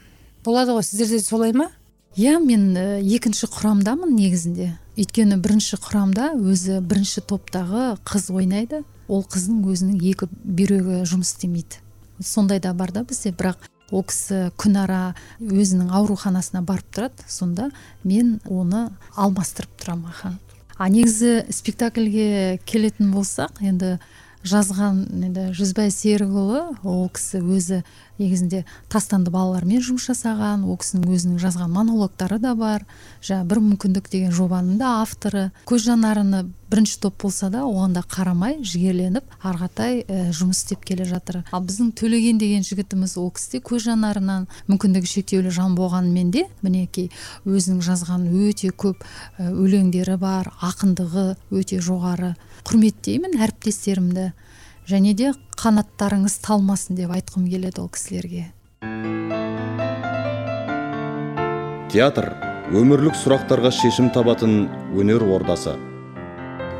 болады 0.45 0.77
ғой. 0.77 0.85
Сіздерде 0.87 1.19
де 1.21 1.25
солай 1.25 1.53
ма? 1.53 1.71
Иә 2.17 2.39
мен 2.43 2.73
ә, 2.77 3.01
екінші 3.01 3.49
құрамдамын 3.53 4.13
негізінде. 4.17 4.73
Өйткені 5.01 5.39
бірінші 5.41 5.79
құрамда 5.81 6.33
өзі 6.37 6.81
бірінші 6.85 7.23
топтағы 7.25 7.97
қыз 8.05 8.29
ойнайды. 8.35 8.83
Ол 9.09 9.25
қыздың 9.25 9.63
өзінің 9.65 10.03
екі 10.13 10.29
бүйрегі 10.45 11.03
жұмыс 11.09 11.33
істемейді. 11.33 11.81
Сондай 12.21 12.61
да 12.61 12.75
бар 12.77 12.93
да 12.93 13.05
бізде. 13.09 13.33
Бірақ 13.33 13.65
ол 13.93 14.05
кісі 14.05 14.51
күнара 14.61 15.15
өзінің 15.41 15.93
ауруханасына 15.97 16.61
барып 16.65 16.93
тұрады. 16.93 17.25
Сонда 17.29 17.71
мен 18.05 18.39
оны 18.45 18.91
алмастырып 19.17 19.73
тұрамын 19.81 20.13
аха. 20.13 20.37
А 20.77 20.89
негізі 20.89 21.47
спектакльге 21.53 22.59
келетін 22.67 23.13
болсақ 23.15 23.61
енді 23.65 23.99
жазған 24.43 25.05
енді 25.23 25.51
жүзбай 25.55 25.93
серікұлы 25.95 26.63
ол 26.83 27.05
кісі 27.15 27.43
өзі 27.43 27.83
негізінде 28.19 28.65
тастанды 28.93 29.31
балалармен 29.33 29.83
жұмыс 29.83 30.09
жасаған 30.11 30.65
ол 30.67 30.79
кісінің 30.81 31.13
өзінің 31.15 31.39
жазған 31.43 31.71
монологтары 31.73 32.39
да 32.43 32.55
бар. 32.59 32.85
Жаңа 33.23 33.47
бір 33.49 33.63
мүмкіндік 33.63 34.11
деген 34.11 34.35
жобаның 34.35 34.79
да 34.81 34.99
авторы. 35.03 35.51
Көз 35.69 35.87
жанарыны 35.87 36.45
бірінші 36.73 36.99
топ 37.05 37.23
болса 37.23 37.51
да 37.53 37.65
оған 37.69 37.95
да 37.97 38.03
қарамай 38.03 38.59
жігерленіп 38.65 39.25
ары 39.43 39.63
қаратай 39.63 39.99
ә, 40.07 40.31
жұмыс 40.33 40.63
істеп 40.63 40.85
келе 40.89 41.05
жатыр. 41.09 41.43
Ал 41.53 41.65
біздің 41.67 41.93
төлеген 41.99 42.39
деген 42.41 42.65
жігітіміз 42.67 43.19
ол 43.21 43.31
кісі 43.35 43.59
де 43.59 43.63
көз 43.65 43.87
жанарынан 43.91 44.49
мүмкіндігі 44.71 45.11
шектеулі 45.11 45.53
жан 45.53 45.77
болғанымен 45.77 46.33
де 46.33 46.47
мінекей 46.63 47.11
өзінің 47.45 47.83
жазған 47.85 48.25
өте 48.49 48.73
көп 48.73 49.05
ә, 49.05 49.51
өлеңдері 49.53 50.17
бар 50.21 50.53
ақындығы 50.63 51.35
өте 51.53 51.83
жоғары. 51.85 52.35
Құрметтеймін 52.69 53.39
әріптестерімді. 53.43 54.33
Және 54.89 55.13
де 55.15 55.31
қанаттарыңыз 55.59 56.41
талмасын 56.43 56.99
деп 56.99 57.13
айтқым 57.15 57.47
келеді 57.51 57.85
ол 57.85 57.91
кісілерге. 57.93 58.51
Театр 61.93 62.33
өмірлік 62.73 63.15
сұрақтарға 63.21 63.71
шешім 63.75 64.11
табатын 64.15 64.67
өнер 64.97 65.23
ордасы. 65.23 65.77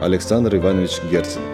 Александр 0.03 0.57
иванович 0.57 0.99
герцен. 1.13 1.45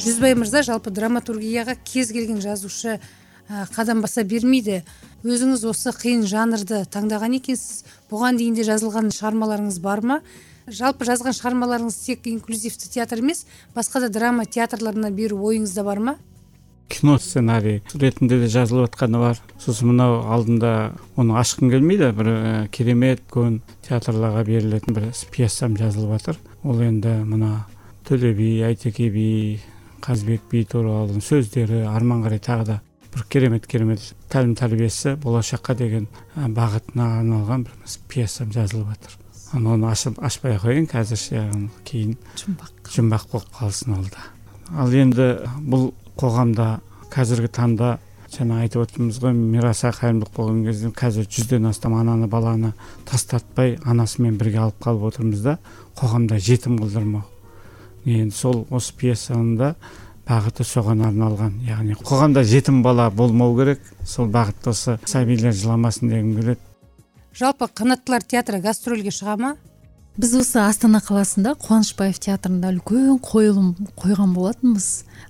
Жүзбай 0.00 0.36
мырза 0.38 0.62
жалпы 0.62 0.92
драматургияға 0.94 1.74
кез 1.82 2.12
келген 2.14 2.38
жазушы 2.40 3.00
қадам 3.48 4.02
баса 4.02 4.24
бермейді. 4.24 4.82
Өзіңіз 5.26 5.64
осы 5.70 5.92
қиын 5.94 6.26
жанрды 6.26 6.84
таңдаған 6.90 7.36
екенсіз. 7.38 7.84
Бұған 8.10 8.38
дейін 8.40 8.56
де 8.58 8.66
жазылған 8.66 9.10
шығармаларыңыз 9.14 9.78
бар 9.82 10.02
ма? 10.02 10.20
Жалпы 10.66 11.06
жазған 11.06 11.34
шығармаларыңыз 11.38 11.98
тек 12.02 12.26
инклюзивті 12.26 12.90
театр 12.90 13.22
емес 13.22 13.44
басқа 13.74 14.02
да 14.02 14.08
драма 14.10 14.46
театрларына 14.46 15.12
беру 15.14 15.38
ойыңызда 15.38 15.84
бар 15.86 15.98
ма? 15.98 16.16
Кино 16.88 17.18
сценарий 17.18 17.82
ретінде 17.94 18.40
де 18.40 18.48
жазылып 18.50 18.90
жатқаны 18.90 19.18
бар. 19.18 19.40
Сосын 19.62 19.92
мынау 19.92 20.20
алдында 20.26 20.92
оны 21.16 21.38
ашқым 21.38 21.70
келмейді. 21.70 22.10
Бір 22.14 22.30
ә, 22.30 22.68
керемет 22.70 23.22
үлкен 23.30 23.60
театрларға 23.86 24.42
берілетін 24.46 24.94
бір 24.94 25.08
пьесам 25.30 25.78
жазылып 25.78 26.18
жатыр 26.18 26.38
ол 26.64 26.82
енді 26.82 27.22
мына 27.26 27.66
төле 28.06 28.32
би 28.34 28.60
әйтеке 28.66 29.10
би 29.10 29.28
қазбек 30.02 30.46
би 30.50 30.64
туралы 30.64 31.20
сөздері 31.22 31.86
арман 31.90 32.22
қарай 32.26 32.42
тағы 32.42 32.66
да 32.66 32.80
бір 33.16 33.24
керемет 33.32 33.66
керемет 33.66 34.02
тәлім 34.28 34.52
тәрбиесі 34.58 35.14
болашаққа 35.22 35.74
деген 35.78 36.08
бағытына 36.36 37.06
арналған 37.22 37.64
бір 37.64 37.94
пьесам 38.08 38.52
жазылып 38.52 38.92
жатыр. 38.92 39.16
Оны 39.56 39.88
ашып 39.88 40.18
ашпай 40.20 40.56
ақ 40.56 40.66
қояйын 40.66 40.88
қазірше 40.90 41.44
кейін 41.88 42.16
жұмбақ. 42.36 42.90
жұмбақ 42.92 43.28
болып 43.32 43.48
қалсын 43.56 43.94
ол 43.96 44.04
да. 44.12 44.26
Ал 44.76 44.92
енді 44.92 45.28
бұл 45.64 45.94
қоғамда 46.20 46.80
қазіргі 47.14 47.48
таңда 47.56 47.96
жаңа 48.34 48.60
айтып 48.64 48.82
отырмыз 48.82 49.20
ғой 49.22 49.32
мираса 49.32 49.94
қайырымдылық 49.96 50.34
болған 50.36 50.64
кезде 50.66 50.90
қазір 50.90 51.28
жүзден 51.30 51.68
астам 51.70 51.94
ананы 51.94 52.26
баланы 52.28 52.74
тастатпай 53.08 53.78
анасымен 53.84 54.36
бірге 54.36 54.58
алып 54.66 54.82
қалып 54.82 55.06
отырмыз 55.08 55.44
да 55.46 55.58
қоғамда 55.96 56.40
жетім 56.42 56.76
қылдырмау. 56.82 57.22
Енді 58.04 58.34
сол 58.34 58.66
осы 58.70 58.92
пьесаның 58.98 59.56
да 59.56 59.74
бағыты 60.26 60.64
соған 60.66 61.04
арналған. 61.06 61.60
Яғни 61.66 61.94
қоғамда 62.00 62.42
жетім 62.46 62.82
бала 62.82 63.08
болмау 63.10 63.54
керек 63.58 63.82
сол 64.04 64.26
бағытта 64.32 64.72
осы 64.74 64.96
сәбилер 65.06 65.54
жыламасын 65.54 66.10
дегім 66.10 66.34
келеді. 66.40 66.60
Жалпы 67.36 67.68
қанаттылар 67.68 68.24
театры 68.26 68.60
гастрольге 68.64 69.12
шыға 69.14 69.36
ма? 69.38 69.54
Біз 70.16 70.32
осы 70.40 70.62
астана 70.64 71.02
қаласында 71.04 71.52
қуанышбаев 71.60 72.18
театрында 72.24 72.70
үлкен 72.72 73.18
қойылым 73.20 73.74
қойған 74.00 74.32
болатынбыз. 74.32 74.86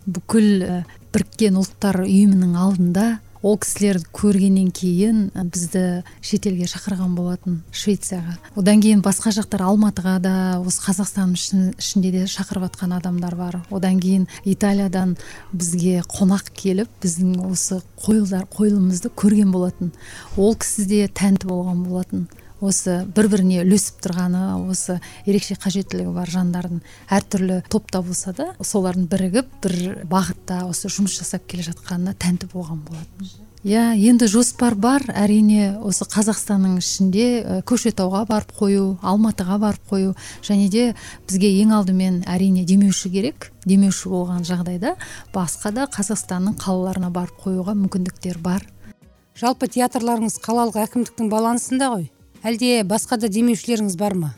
Бүкіл 0.06 0.84
біріккен 1.12 1.58
ұлттар 1.58 2.04
ұйымының 2.04 2.54
алдында 2.54 3.06
ол 3.46 3.58
кісілерді 3.62 4.08
көргеннен 4.16 4.72
кейін 4.74 5.28
бізді 5.54 6.02
шетелге 6.18 6.66
шақырған 6.70 7.14
болатын 7.14 7.60
швецияға 7.70 8.34
одан 8.58 8.82
кейін 8.82 9.04
басқа 9.06 9.30
жақтар 9.36 9.62
алматыға 9.68 10.16
да 10.24 10.34
осы 10.58 10.82
қазақстанның 10.82 11.76
ішінде 11.78 12.10
де 12.14 12.24
шақырып 12.30 12.66
жатқан 12.66 12.96
адамдар 12.98 13.36
бар. 13.38 13.60
Одан 13.70 14.00
кейін 14.02 14.26
италиядан 14.44 15.14
бізге 15.52 16.02
қонақ 16.10 16.50
келіп 16.58 16.90
біздің 17.04 17.44
осы 17.46 17.82
қойылымымызды 18.02 19.12
көрген 19.14 19.54
болатын. 19.54 19.92
Ол 20.36 20.56
кісі 20.58 20.88
де 20.90 21.04
тәнті 21.06 21.46
болған 21.46 21.86
болатын. 21.86 22.26
Осы 22.66 22.98
бір 23.16 23.30
біріне 23.32 23.62
үлесіп 23.64 24.02
тұрғаны 24.04 24.42
осы 24.66 24.98
ерекше 25.24 25.56
қажеттілігі 25.62 26.12
бар 26.16 26.30
жандардың 26.34 26.82
әртүрлі 27.18 27.62
топта 27.72 28.02
болса 28.02 28.34
да 28.36 28.52
солардың 28.60 29.08
бірігіп 29.12 29.58
бір 29.64 29.80
бағытта 30.10 30.64
осы 30.68 30.90
жұмыс 30.92 31.18
жасап 31.20 31.46
келе 31.50 31.66
жатқанына 31.70 32.16
тәнті 32.18 32.50
болған 32.52 32.82
болатын. 32.86 33.34
Иә 33.66 33.96
енді 33.98 34.28
жоспар 34.30 34.76
бар. 34.78 35.02
Әрине 35.10 35.72
осы 35.82 36.06
қазақстанның 36.06 36.76
ішінде 36.78 37.24
көкшетауға 37.66 38.20
барып 38.28 38.52
қою 38.54 38.84
алматыға 39.02 39.58
барып 39.58 39.90
қою 39.90 40.12
және 40.46 40.68
де 40.70 40.84
бізге 41.26 41.50
ең 41.64 41.74
алдымен 41.74 42.20
әрине 42.30 42.62
демеуші 42.62 43.10
керек 43.10 43.50
демеуші 43.66 44.12
болған 44.12 44.46
жағдайда 44.46 44.94
басқа 45.34 45.74
да 45.74 45.88
қазақстанның 45.90 46.54
қалаларына 46.62 47.10
барып 47.10 47.42
қоюға 47.42 47.74
мүмкіндіктер 47.74 48.38
бар. 48.38 48.62
Жалпы 49.34 49.66
театрларыңыз 49.66 50.38
қалалық 50.46 50.78
әкімдіктің 50.86 51.32
балансында 51.32 51.90
ғой? 51.96 52.06
Әлде 52.44 52.82
басқа 52.84 53.20
да 53.20 53.30
демеушілеріңіз 53.32 53.96
бар 54.00 54.18
ма? 54.18 54.34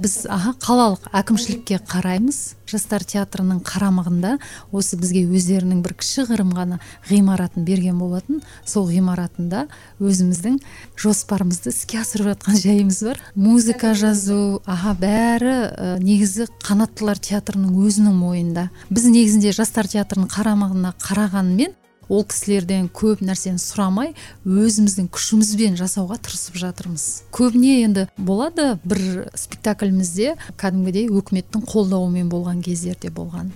Біз 0.00 0.22
аха 0.32 0.54
қалалық 0.56 1.10
әкімшілікке 1.12 1.76
қараймыз. 1.84 2.56
Жастар 2.64 3.04
театрының 3.04 3.58
қарамағында 3.60 4.38
осы 4.72 4.96
бізге 4.96 5.26
өздерінің 5.28 5.82
бір 5.84 5.92
кішігірім 6.00 6.54
ғана 6.56 6.78
ғимаратын 7.10 7.66
берген 7.66 7.98
болатын. 8.00 8.40
Сол 8.64 8.88
ғимаратында 8.88 9.66
өзіміздің 10.00 10.56
жоспарымызды 10.96 11.74
іске 11.74 12.00
асырып 12.00 12.32
жатқан 12.32 12.56
жайымыз 12.62 13.02
бар. 13.10 13.20
Музыка 13.36 13.92
жазу 13.92 14.62
аха 14.64 14.96
бәрі 14.96 15.52
ә, 15.52 15.92
негізі 16.00 16.48
қанаттылар 16.64 17.20
театрының 17.20 17.76
өзінің 17.84 18.16
мойнында. 18.16 18.70
Біз 18.88 19.10
негізінде 19.12 19.52
жастар 19.52 19.92
театрының 19.92 20.32
қарамағына 20.32 20.96
қарағанымен 21.04 21.76
ол 22.12 22.26
кісілерден 22.28 22.90
көп 22.92 23.24
нәрсені 23.24 23.60
сұрамай 23.62 24.12
өзіміздің 24.44 25.08
күшімізбен 25.16 25.78
жасауға 25.80 26.18
тырысып 26.22 26.60
жатырмыз. 26.60 27.06
Көбіне 27.32 27.78
енді 27.86 28.06
болады 28.18 28.76
бір 28.84 29.30
спектаклімізде 29.38 30.36
кәдімгідей 30.60 31.08
өкіметтің 31.08 31.64
қолдауымен 31.72 32.28
болған 32.32 32.60
кездерде 32.64 33.10
болған. 33.10 33.52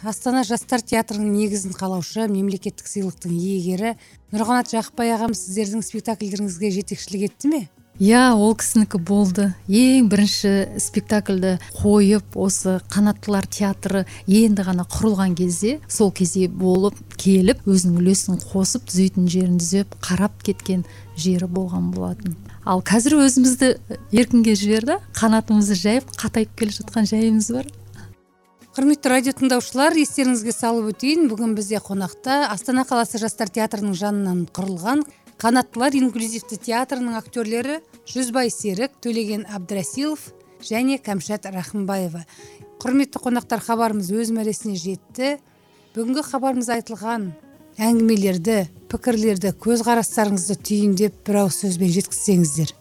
Астана 0.00 0.46
жастар 0.48 0.80
театрының 0.80 1.34
негізін 1.34 1.74
қалаушы 1.76 2.24
мемлекеттік 2.30 2.86
сыйлықтың 2.88 3.34
иегері 3.36 3.98
нұрқанат 4.32 4.70
жақыпбай 4.72 5.12
ағамыз 5.18 5.42
сіздердің 5.44 5.84
спектакльдеріңізге 5.84 6.70
жетекшілік 6.78 7.26
етті 7.28 7.50
ме? 7.52 7.60
Иә 8.00 8.32
ол 8.32 8.54
кісінікі 8.56 8.98
болды. 9.04 9.50
Ең 9.68 10.08
бірінші 10.08 10.80
спектакльді 10.80 11.58
қойып 11.76 12.32
осы 12.40 12.78
қанаттылар 12.88 13.44
театры 13.44 14.06
енді 14.26 14.64
ғана 14.64 14.86
құрылған 14.88 15.36
кезде 15.36 15.76
сол 15.84 16.08
кезде 16.10 16.48
болып 16.48 16.96
келіп 17.20 17.66
өзінің 17.68 18.00
үлесін 18.00 18.40
қосып 18.40 18.88
түзейтін 18.88 19.28
жерін 19.28 19.60
түзеп 19.60 19.92
қарап 20.00 20.40
кеткен 20.42 20.86
жері 21.20 21.50
болған 21.52 21.92
болатын. 21.92 22.38
Ал 22.64 22.80
қазір 22.80 23.18
өзімізді 23.20 23.74
еркінге 24.16 24.56
жіберді. 24.56 24.96
Қанатымызды 25.20 25.76
жайып 25.76 26.08
қатайып 26.16 26.56
келе 26.56 26.72
жатқан 26.80 27.08
жайымыз 27.08 27.52
бар. 27.52 27.68
Құрметті 28.70 29.10
радио 29.10 29.32
тыңдаушылар 29.34 29.96
естеріңізге 29.98 30.52
салып 30.54 30.92
өтейін. 30.94 31.26
Бүгін 31.28 31.56
бізде 31.58 31.80
қонақта 31.82 32.46
астана 32.48 32.84
қаласы 32.88 33.18
жастар 33.18 33.50
театрының 33.50 33.96
жанынан 33.98 34.44
құрылған 34.54 35.02
қанаттылар 35.40 35.96
инклюзивті 35.96 36.58
театрының 36.68 37.16
актерлері 37.18 37.80
жүзбай 38.10 38.50
серік 38.50 38.96
төлеген 39.04 39.44
әбдірасилов 39.54 40.32
және 40.66 40.98
кәмшат 40.98 41.46
рахымбаева. 41.46 42.24
Құрметті 42.82 43.22
қонақтар 43.22 43.62
хабарымыз 43.62 44.10
өз 44.10 44.32
мәресіне 44.34 44.74
жетті. 44.80 45.36
Бүгінгі 45.94 46.24
хабарымыз 46.26 46.70
айтылған 46.74 47.28
әңгімелерді 47.78 48.56
пікірлерді 48.90 49.54
көзқарастарыңызды 49.62 50.58
түйіндеп 50.58 51.22
бір 51.26 51.44
ауыз 51.44 51.60
сөзбен 51.62 51.92
жеткізсеңіздер. 51.94 52.74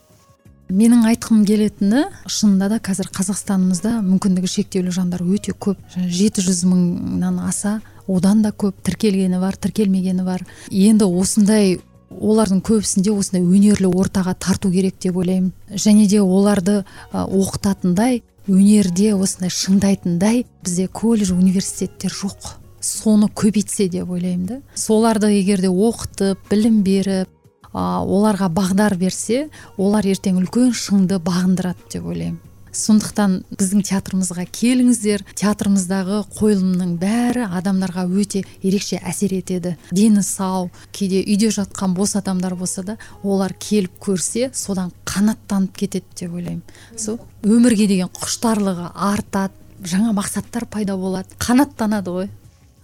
Менің 0.69 1.05
айтқым 1.09 1.45
келетіні 1.49 2.03
шынында 2.29 2.67
да 2.73 2.77
қазір 2.85 3.09
қазақстанымызда 3.13 3.95
мүмкіндігі 4.05 4.49
шектеулі 4.49 4.93
жандар 4.93 5.23
өте 5.25 5.53
көп. 5.57 5.79
Жеті 5.97 6.45
жүз 6.45 6.63
мыңнан 6.69 7.39
аса 7.41 7.79
одан 8.09 8.43
да 8.45 8.51
көп 8.53 8.77
тіркелгені 8.85 9.41
бар 9.41 9.57
тіркелмегені 9.57 10.25
бар. 10.25 10.45
Енді 10.69 11.09
осындай 11.09 11.79
олардың 12.09 12.61
көбісінде 12.65 13.13
осындай 13.13 13.43
өнерлі 13.45 13.89
ортаға 13.93 14.33
тарту 14.33 14.71
керек 14.73 14.97
деп 15.01 15.17
ойлаймын. 15.21 15.53
Және 15.69 16.07
де 16.09 16.21
оларды 16.21 16.83
оқытатындай 17.13 18.23
өнерде 18.49 19.13
осындай 19.13 19.53
шыңдайтындай 19.53 20.45
бізде 20.63 20.87
колледж 20.87 21.31
университеттер 21.35 22.11
жоқ. 22.11 22.55
Соны 22.81 23.29
көбейтсе 23.29 23.89
деп 23.89 24.09
ойлаймын 24.09 24.45
да. 24.45 24.61
Соларды 24.75 25.29
егер 25.35 25.61
де 25.61 25.69
оқытып 25.69 26.49
білім 26.49 26.81
беріп 26.83 27.29
оларға 27.73 28.49
бағдар 28.49 28.95
берсе 28.97 29.49
олар 29.77 30.07
ертең 30.09 30.39
үлкен 30.41 30.71
шыңды 30.73 31.19
бағындырады 31.21 31.91
деп 31.93 32.07
ойлаймын. 32.09 32.39
Сондықтан 32.79 33.35
біздің 33.53 33.83
театрымызға 33.89 34.45
келіңіздер. 34.55 35.23
Театрымыздағы 35.39 36.21
қойылымның 36.37 36.95
бәрі 37.01 37.45
адамдарға 37.59 38.05
өте 38.07 38.43
ерекше 38.63 38.99
әсер 39.03 39.35
етеді. 39.37 39.75
Дені 39.91 40.23
сау 40.23 40.69
кейде 40.95 41.21
үйде 41.25 41.51
жатқан 41.53 41.93
бос 41.97 42.15
адамдар 42.19 42.55
болса 42.55 42.83
да 42.83 42.97
олар 43.23 43.53
келіп 43.59 43.99
көрсе 44.01 44.49
содан 44.53 44.93
қанаттанып 45.05 45.75
кетеді 45.75 46.05
деп 46.15 46.33
ойлаймын. 46.33 46.63
Сол 46.97 47.19
өмірге 47.43 47.87
деген 47.91 48.11
құштарлығы 48.15 48.91
артады 48.95 49.53
жаңа 49.83 50.13
мақсаттар 50.15 50.65
пайда 50.71 50.97
болады 50.97 51.37
қанаттанады 51.39 52.15
ғой. 52.15 52.31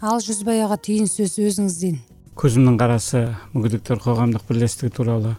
Ал 0.01 0.21
жүзбай 0.23 0.61
аға 0.63 0.77
түйін 0.79 1.09
сөз 1.09 1.39
өзіңізден. 1.39 1.99
Көзімнің 2.35 2.77
қарасы 2.79 3.21
мүгедектер 3.55 4.01
қоғамдық 4.03 4.43
бірлестігі 4.49 4.91
туралы 4.97 5.35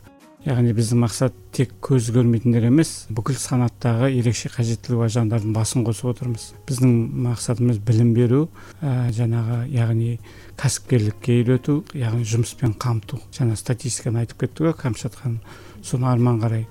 яғни 0.46 0.70
біздің 0.76 1.00
мақсат 1.02 1.34
тек 1.54 1.72
көз 1.82 2.12
көрмейтіндер 2.14 2.68
емес 2.68 2.90
бүкіл 3.10 3.34
санаттағы 3.40 4.12
ерекше 4.14 4.50
қажеттілігі 4.54 5.00
бар 5.00 5.10
жандардың 5.10 5.54
басын 5.56 5.82
қосып 5.86 6.12
отырмыз. 6.12 6.44
Біздің 6.68 6.92
мақсатымыз 7.26 7.80
білім 7.82 8.12
беру 8.14 8.44
ә, 8.78 9.10
жаңағы 9.16 9.64
яғни 9.74 10.12
кәсіпкерлікке 10.60 11.40
үйрету 11.40 11.80
яғни 11.98 12.22
жұмыспен 12.30 12.76
қамту. 12.78 13.18
Жаңа 13.34 13.58
статистиканы 13.58 14.22
айтып 14.22 14.44
кетті 14.44 14.68
ғой 14.68 14.76
кәмшат 14.78 15.18
ханым 15.18 15.40
соны 15.82 16.06
арман 16.12 16.38
қарай. 16.44 16.68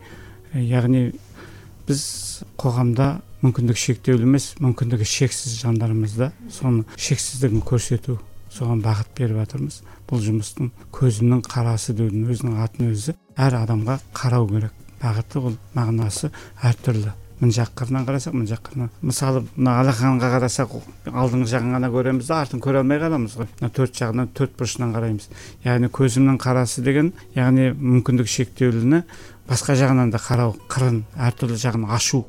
Ә, 0.54 0.64
яғни 0.64 1.10
біз 1.90 2.06
қоғамда 2.56 3.10
мүмкіндігі 3.44 3.82
шектеулі 3.90 4.24
емес 4.30 4.54
мүмкіндігі 4.64 5.10
шексіз 5.10 5.60
жандарымызда 5.66 6.32
соны 6.48 6.88
шексіздігін 6.96 7.62
көрсету 7.68 8.22
соған 8.56 8.80
бағыт 8.86 9.12
беріп 9.20 9.44
жатырмыз. 9.44 9.82
Бұл 10.08 10.24
жұмыстың 10.24 10.72
көзімнің 10.96 11.44
қарасы 11.44 11.94
деудің 11.98 12.32
өзінің 12.32 12.60
атын 12.64 12.94
өзі. 12.94 13.18
Әр 13.38 13.60
адамға 13.64 14.00
қарау 14.16 14.50
керек. 14.50 14.74
Бағыты 15.02 15.42
ол 15.42 15.56
мағынасы 15.76 16.32
әртүрлі 16.64 17.14
мына 17.40 17.52
жақ 17.52 17.72
қырынан 17.76 18.06
қарасақ 18.08 18.36
мына 18.36 18.48
жақ 18.48 18.62
қырынан. 18.70 18.92
Мысалы 19.04 19.42
мына 19.58 19.74
алақанға 19.82 20.30
қарасақ 20.38 20.76
алдыңғы 21.12 21.50
жағын 21.52 21.74
ғана 21.76 21.90
көреміз 21.92 22.30
да 22.30 22.40
артын 22.42 22.62
көре 22.64 22.80
алмай 22.80 23.00
қаламыз 23.02 23.36
ғой. 23.36 23.50
Мына 23.60 23.72
төрт 23.76 23.98
жағынан 24.00 24.32
төрт 24.38 24.56
бұрышынан 24.56 24.94
қараймыз. 24.96 25.28
Яғни 25.66 25.92
көзімнің 25.92 26.40
қарасы 26.40 26.84
деген 26.86 27.12
яғни 27.36 27.74
мүмкіндігі 27.76 28.32
шектеуліні 28.38 29.04
басқа 29.50 29.76
жағынан 29.76 30.16
да 30.16 30.22
қарау 30.24 30.56
қырын 30.72 31.04
әртүрлі 31.28 31.60
жағын 31.60 31.90
ашу. 31.92 32.24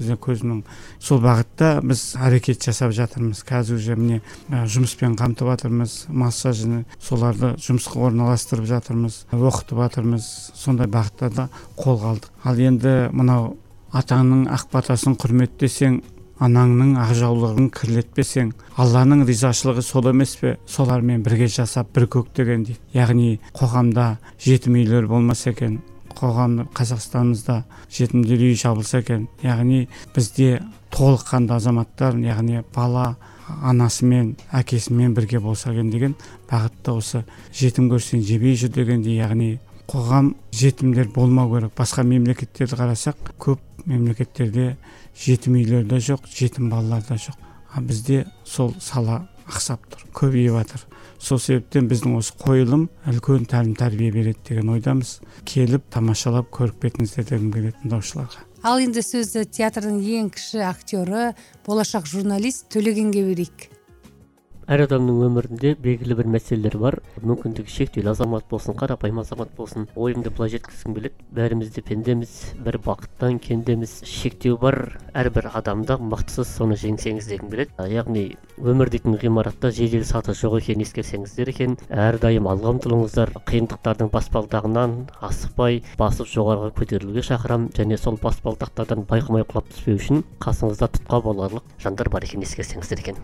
Бізде 0.00 0.16
көзімнің 0.16 0.62
сол 0.98 1.20
бағытта 1.22 1.70
біз 1.84 2.04
әрекет 2.18 2.64
жасап 2.64 2.94
жатырмыз. 2.96 3.44
Қазір 3.46 3.78
уже 3.78 3.96
міне 3.96 4.20
жұмыспен 4.50 5.16
қамтып 5.20 5.52
жатырмыз 5.52 5.96
массажны 6.08 6.84
соларды 6.98 7.54
жұмысқа 7.60 8.06
орналастырып 8.10 8.68
жатырмыз 8.70 9.24
оқытып 9.36 9.84
жатырмыз. 9.84 10.30
Сондай 10.56 10.88
бағыттарда 10.90 11.50
қолға 11.78 12.14
алдық 12.14 12.48
ал 12.48 12.64
енді 12.70 12.96
мынау 13.12 13.52
атаңның 13.96 14.48
ақ 14.54 14.70
батасын 14.72 15.16
құрметтесең 15.20 16.00
анаңның 16.40 16.94
ақ 17.02 17.10
жаулығын 17.18 17.68
кірлетпесең 17.76 18.54
алланың 18.80 19.26
ризашылығы 19.28 19.84
сол 19.84 20.08
емес 20.08 20.36
пе? 20.40 20.54
Солармен 20.64 21.20
бірге 21.26 21.50
жасап 21.52 21.92
бір 21.96 22.08
көктеген 22.16 22.64
дейді 22.64 22.80
яғни 22.96 23.34
қоғамда 23.56 24.14
жетім 24.40 24.78
үйлер 24.80 25.10
болмаса 25.10 25.50
екен 25.52 25.80
қоғам 26.18 26.66
қазақстанымызда 26.76 27.62
жетімдер 27.92 28.44
үйі 28.46 28.58
жабылса 28.60 29.00
екен. 29.00 29.28
Яғни 29.42 29.86
бізде 30.14 30.60
толыққанды 30.94 31.54
азаматтар 31.56 32.18
яғни 32.18 32.62
бала 32.74 33.16
анасымен 33.62 34.36
әкесімен 34.54 35.14
бірге 35.14 35.40
болса 35.40 35.72
екен 35.72 35.90
деген 35.90 36.14
бағытта 36.50 36.94
осы. 36.98 37.24
Жетім 37.54 37.90
көрсең 37.92 38.22
жебей 38.26 38.56
жүр 38.58 38.72
дегендей 38.74 39.18
яғни 39.20 39.58
қоғам 39.90 40.34
жетімдер 40.54 41.10
болмау 41.14 41.50
керек. 41.54 41.74
Басқа 41.76 42.04
мемлекеттерді 42.06 42.78
қарасақ 42.78 43.34
көп 43.38 43.60
мемлекеттерде 43.86 44.76
жетім 45.18 45.58
үйлер 45.58 45.86
де 45.88 45.98
жоқ 45.98 46.28
жетім 46.30 46.70
балалар 46.70 47.02
да 47.08 47.18
жоқ. 47.18 47.36
А 47.72 47.80
бізде 47.80 48.26
сол 48.44 48.74
сала 48.80 49.26
ақсап 49.50 49.84
тұр 49.90 50.06
көбейіп 50.16 50.56
жатыр 50.60 50.86
сол 51.20 51.40
себептен 51.40 51.88
біздің 51.90 52.16
осы 52.18 52.34
қойылым 52.40 52.86
үлкен 53.10 53.44
тәлім 53.50 53.74
тәрбие 53.78 54.10
береді 54.14 54.40
деген 54.48 54.70
ойдамыз. 54.74 55.18
Келіп 55.48 55.90
тамашалап 55.92 56.48
көріп 56.54 56.86
кетіңіздер 56.86 57.28
дегім 57.28 57.50
келеді 57.52 57.76
тыңдаушыларға. 57.82 58.46
Ал 58.64 58.80
енді 58.80 59.04
сөзді 59.04 59.44
театрдың 59.56 60.00
ең 60.00 60.30
кіші 60.36 60.64
актері 60.68 61.30
болашақ 61.66 62.08
журналист 62.08 62.70
төлегенге 62.72 63.24
берейік. 63.28 63.68
Әр 64.70 64.84
адамның 64.84 65.24
өмірінде 65.26 65.72
белгілі 65.82 66.14
бір 66.20 66.28
мәселелер 66.30 66.76
бар. 66.78 66.96
Мүмкіндігі 67.26 67.72
шектеулі 67.74 68.12
азамат 68.12 68.44
болсын 68.50 68.76
қарапайым 68.78 69.18
азамат 69.18 69.50
болсын 69.56 69.88
ойымды 69.98 70.30
былай 70.30 70.52
жеткізгім 70.52 70.94
келеді. 70.94 71.24
Бәріміз 71.34 71.72
де 71.74 71.82
пендеміз 71.82 72.34
бір 72.62 72.78
бақыттан 72.84 73.40
кендеміз. 73.42 73.96
Шектеу 74.06 74.60
бар 74.62 74.78
әрбір 75.10 75.50
адамда 75.58 75.98
мықтысыз 75.98 76.54
соны 76.54 76.78
жеңсеңіз 76.78 77.26
дегім 77.32 77.50
келеді. 77.50 77.74
Яғни 77.90 78.24
өмір 78.62 78.94
дейтін 78.94 79.18
ғимаратта 79.18 79.72
жедел 79.74 80.06
саты 80.06 80.36
жоқ 80.38 80.60
екенін 80.60 80.86
ескерсеңіздер 80.86 81.50
екен. 81.50 81.74
Әрдайым 81.90 82.46
алға 82.46 82.76
ұмтылыңыздар 82.76 83.34
қиындықтардың 83.50 84.14
баспалдағынан 84.14 84.96
асықпай 85.18 85.82
басып 85.98 86.30
жоғарыға 86.30 86.70
көтерілуге 86.78 87.26
шақырамын 87.26 87.74
және 87.74 87.98
сол 87.98 88.22
баспалдақтардан 88.22 89.06
байқамай 89.10 89.48
құлап 89.50 89.74
түспеу 89.74 89.98
үшін 89.98 90.24
қасыңызда 90.46 90.92
тұтқа 90.94 91.22
боларлық 91.26 91.78
жандар 91.82 92.12
бар 92.12 92.28
екенін 92.28 92.46
ескерсеңіздер 92.46 93.06
екен. 93.06 93.22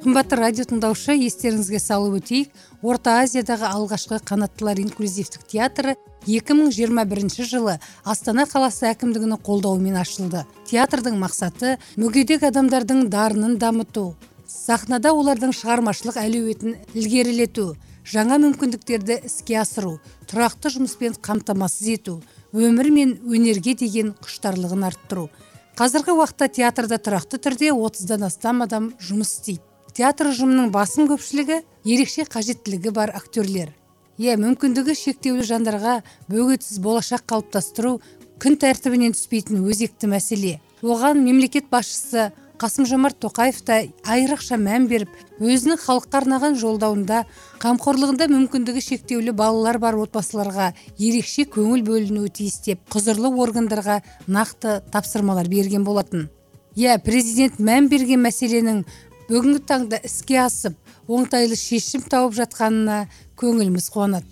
Қымбатты 0.00 0.36
радио 0.38 0.64
тыңдаушы 0.64 1.12
естеріңізге 1.12 1.78
салып 1.82 2.14
өтейік. 2.22 2.54
Орта 2.80 3.18
азиядағы 3.20 3.66
алғашқы 3.68 4.16
қанаттылар 4.24 4.80
инклюзивтік 4.80 5.44
театры 5.44 5.92
2021 6.24 7.28
жылы 7.44 7.74
астана 8.00 8.46
қаласы 8.48 8.88
әкімдігінің 8.94 9.42
қолдауымен 9.44 10.00
ашылды. 10.00 10.46
Театрдың 10.70 11.20
мақсаты 11.20 11.76
мүгедек 12.00 12.48
адамдардың 12.48 13.10
дарынын 13.12 13.58
дамыту 13.60 14.14
сахнада 14.48 15.12
олардың 15.12 15.52
шығармашылық 15.60 16.16
әлеуетін 16.24 16.78
ілгерілету 16.96 17.74
жаңа 18.08 18.40
мүмкіндіктерді 18.40 19.20
іске 19.28 19.60
асыру 19.60 19.98
тұрақты 20.32 20.72
жұмыспен 20.80 21.20
қамтамасыз 21.20 21.92
ету 21.98 22.22
өмір 22.56 22.88
мен 22.88 23.18
өнерге 23.20 23.76
деген 23.76 24.14
құштарлығын 24.24 24.88
арттыру. 24.88 25.28
Қазіргі 25.76 26.16
уақытта 26.16 26.48
театрда 26.48 26.96
тұрақты 26.96 27.36
түрде 27.36 27.74
отыздан 27.76 28.24
астам 28.24 28.64
адам 28.64 28.94
жұмыс 28.98 29.36
істейді. 29.36 29.69
Театр 29.96 30.30
ұжымының 30.30 30.70
басым 30.74 31.08
көпшілігі 31.10 31.60
ерекше 31.84 32.26
қажеттілігі 32.30 32.92
бар 32.96 33.12
актерлер. 33.16 33.72
Иә 34.20 34.36
мүмкіндігі 34.40 34.94
шектеулі 34.98 35.46
жандарға 35.48 36.00
бөгетсіз 36.28 36.82
болашақ 36.84 37.24
қалыптастыру 37.30 37.96
күн 38.42 38.58
тәртібінен 38.60 39.16
түспейтін 39.16 39.64
өзекті 39.64 40.10
мәселе. 40.12 40.58
Оған 40.82 41.24
мемлекет 41.24 41.70
басшысы 41.72 42.30
қасым 42.60 42.84
жомарт 42.84 43.16
тоқаев 43.22 43.62
та 43.64 43.78
айрықша 44.04 44.58
мән 44.60 44.86
беріп 44.90 45.12
өзінің 45.40 45.80
халыққа 45.80 46.20
арнаған 46.20 46.58
жолдауында 46.60 47.22
қамқорлығында 47.62 48.28
мүмкіндігі 48.28 48.82
шектеулі 48.84 49.32
балалар 49.36 49.78
бар 49.80 49.96
отбасыларға 50.02 50.74
ерекше 50.98 51.46
көңіл 51.48 51.84
бөлінуі 51.88 52.32
тиіс 52.36 52.60
деп 52.66 52.82
құзырлы 52.92 53.32
органдарға 53.32 54.02
нақты 54.28 54.82
тапсырмалар 54.92 55.48
берген 55.48 55.84
болатын. 55.88 56.28
Иә 56.76 57.00
президент 57.04 57.56
мән 57.58 57.88
берген 57.88 58.20
мәселенің 58.28 58.84
бүгінгі 59.30 59.60
таңда 59.62 60.00
іске 60.02 60.40
асып 60.42 60.74
оңтайлы 61.06 61.54
шешім 61.54 62.02
тауып 62.10 62.34
жатқанына 62.34 63.04
көңіліміз 63.38 63.84
қуанады. 63.94 64.26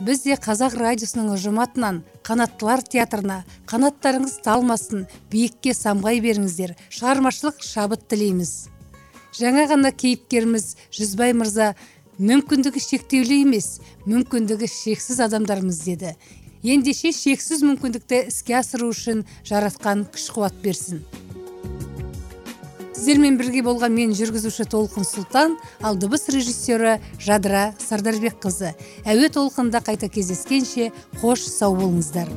Біз 0.00 0.22
де 0.24 0.38
қазақ 0.40 0.78
радиосының 0.80 1.34
ұжымы 1.34 1.60
атынан 1.66 1.98
қанаттылар 2.24 2.80
театрына 2.88 3.42
қанаттарыңыз 3.68 4.38
талмасын 4.46 5.04
биікке 5.30 5.74
самғай 5.76 6.22
беріңіздер. 6.24 6.72
Шығармашылық 6.88 7.60
шабыт 7.68 8.06
тілейміз. 8.08 8.54
Жаңа 9.36 9.66
ғана 9.74 9.92
кейіпкеріміз 9.92 10.70
жүзбай 10.96 11.36
мырза 11.36 11.74
мүмкіндігі 12.16 12.80
шектеулі 12.80 13.42
емес 13.44 13.68
мүмкіндігі 14.08 14.70
шексіз 14.72 15.20
адамдармыз 15.28 15.82
деді. 15.84 16.14
Ендеше 16.64 17.12
шексіз 17.12 17.60
мүмкіндікті 17.66 18.24
іске 18.32 18.56
асыру 18.62 18.88
үшін 18.94 19.26
жаратқан 19.44 20.08
күш 20.08 20.30
қуат 20.32 20.56
берсін. 20.64 21.04
Сіздермен 23.04 23.34
бірге 23.36 23.60
болған 23.60 23.92
мен 23.92 24.14
жүргізуші 24.16 24.64
толқын 24.72 25.04
сұлтан 25.04 25.58
ал 25.84 25.98
дыбыс 26.00 26.24
режиссері 26.32 26.94
жадыра 27.20 27.66
сардарбекқызы. 27.84 28.72
Әуе 29.04 29.28
толқында 29.28 29.84
қайта 29.84 30.08
кездескенше 30.08 30.88
қош 31.20 31.44
сау 31.44 31.76
болыңыздар. 31.76 32.32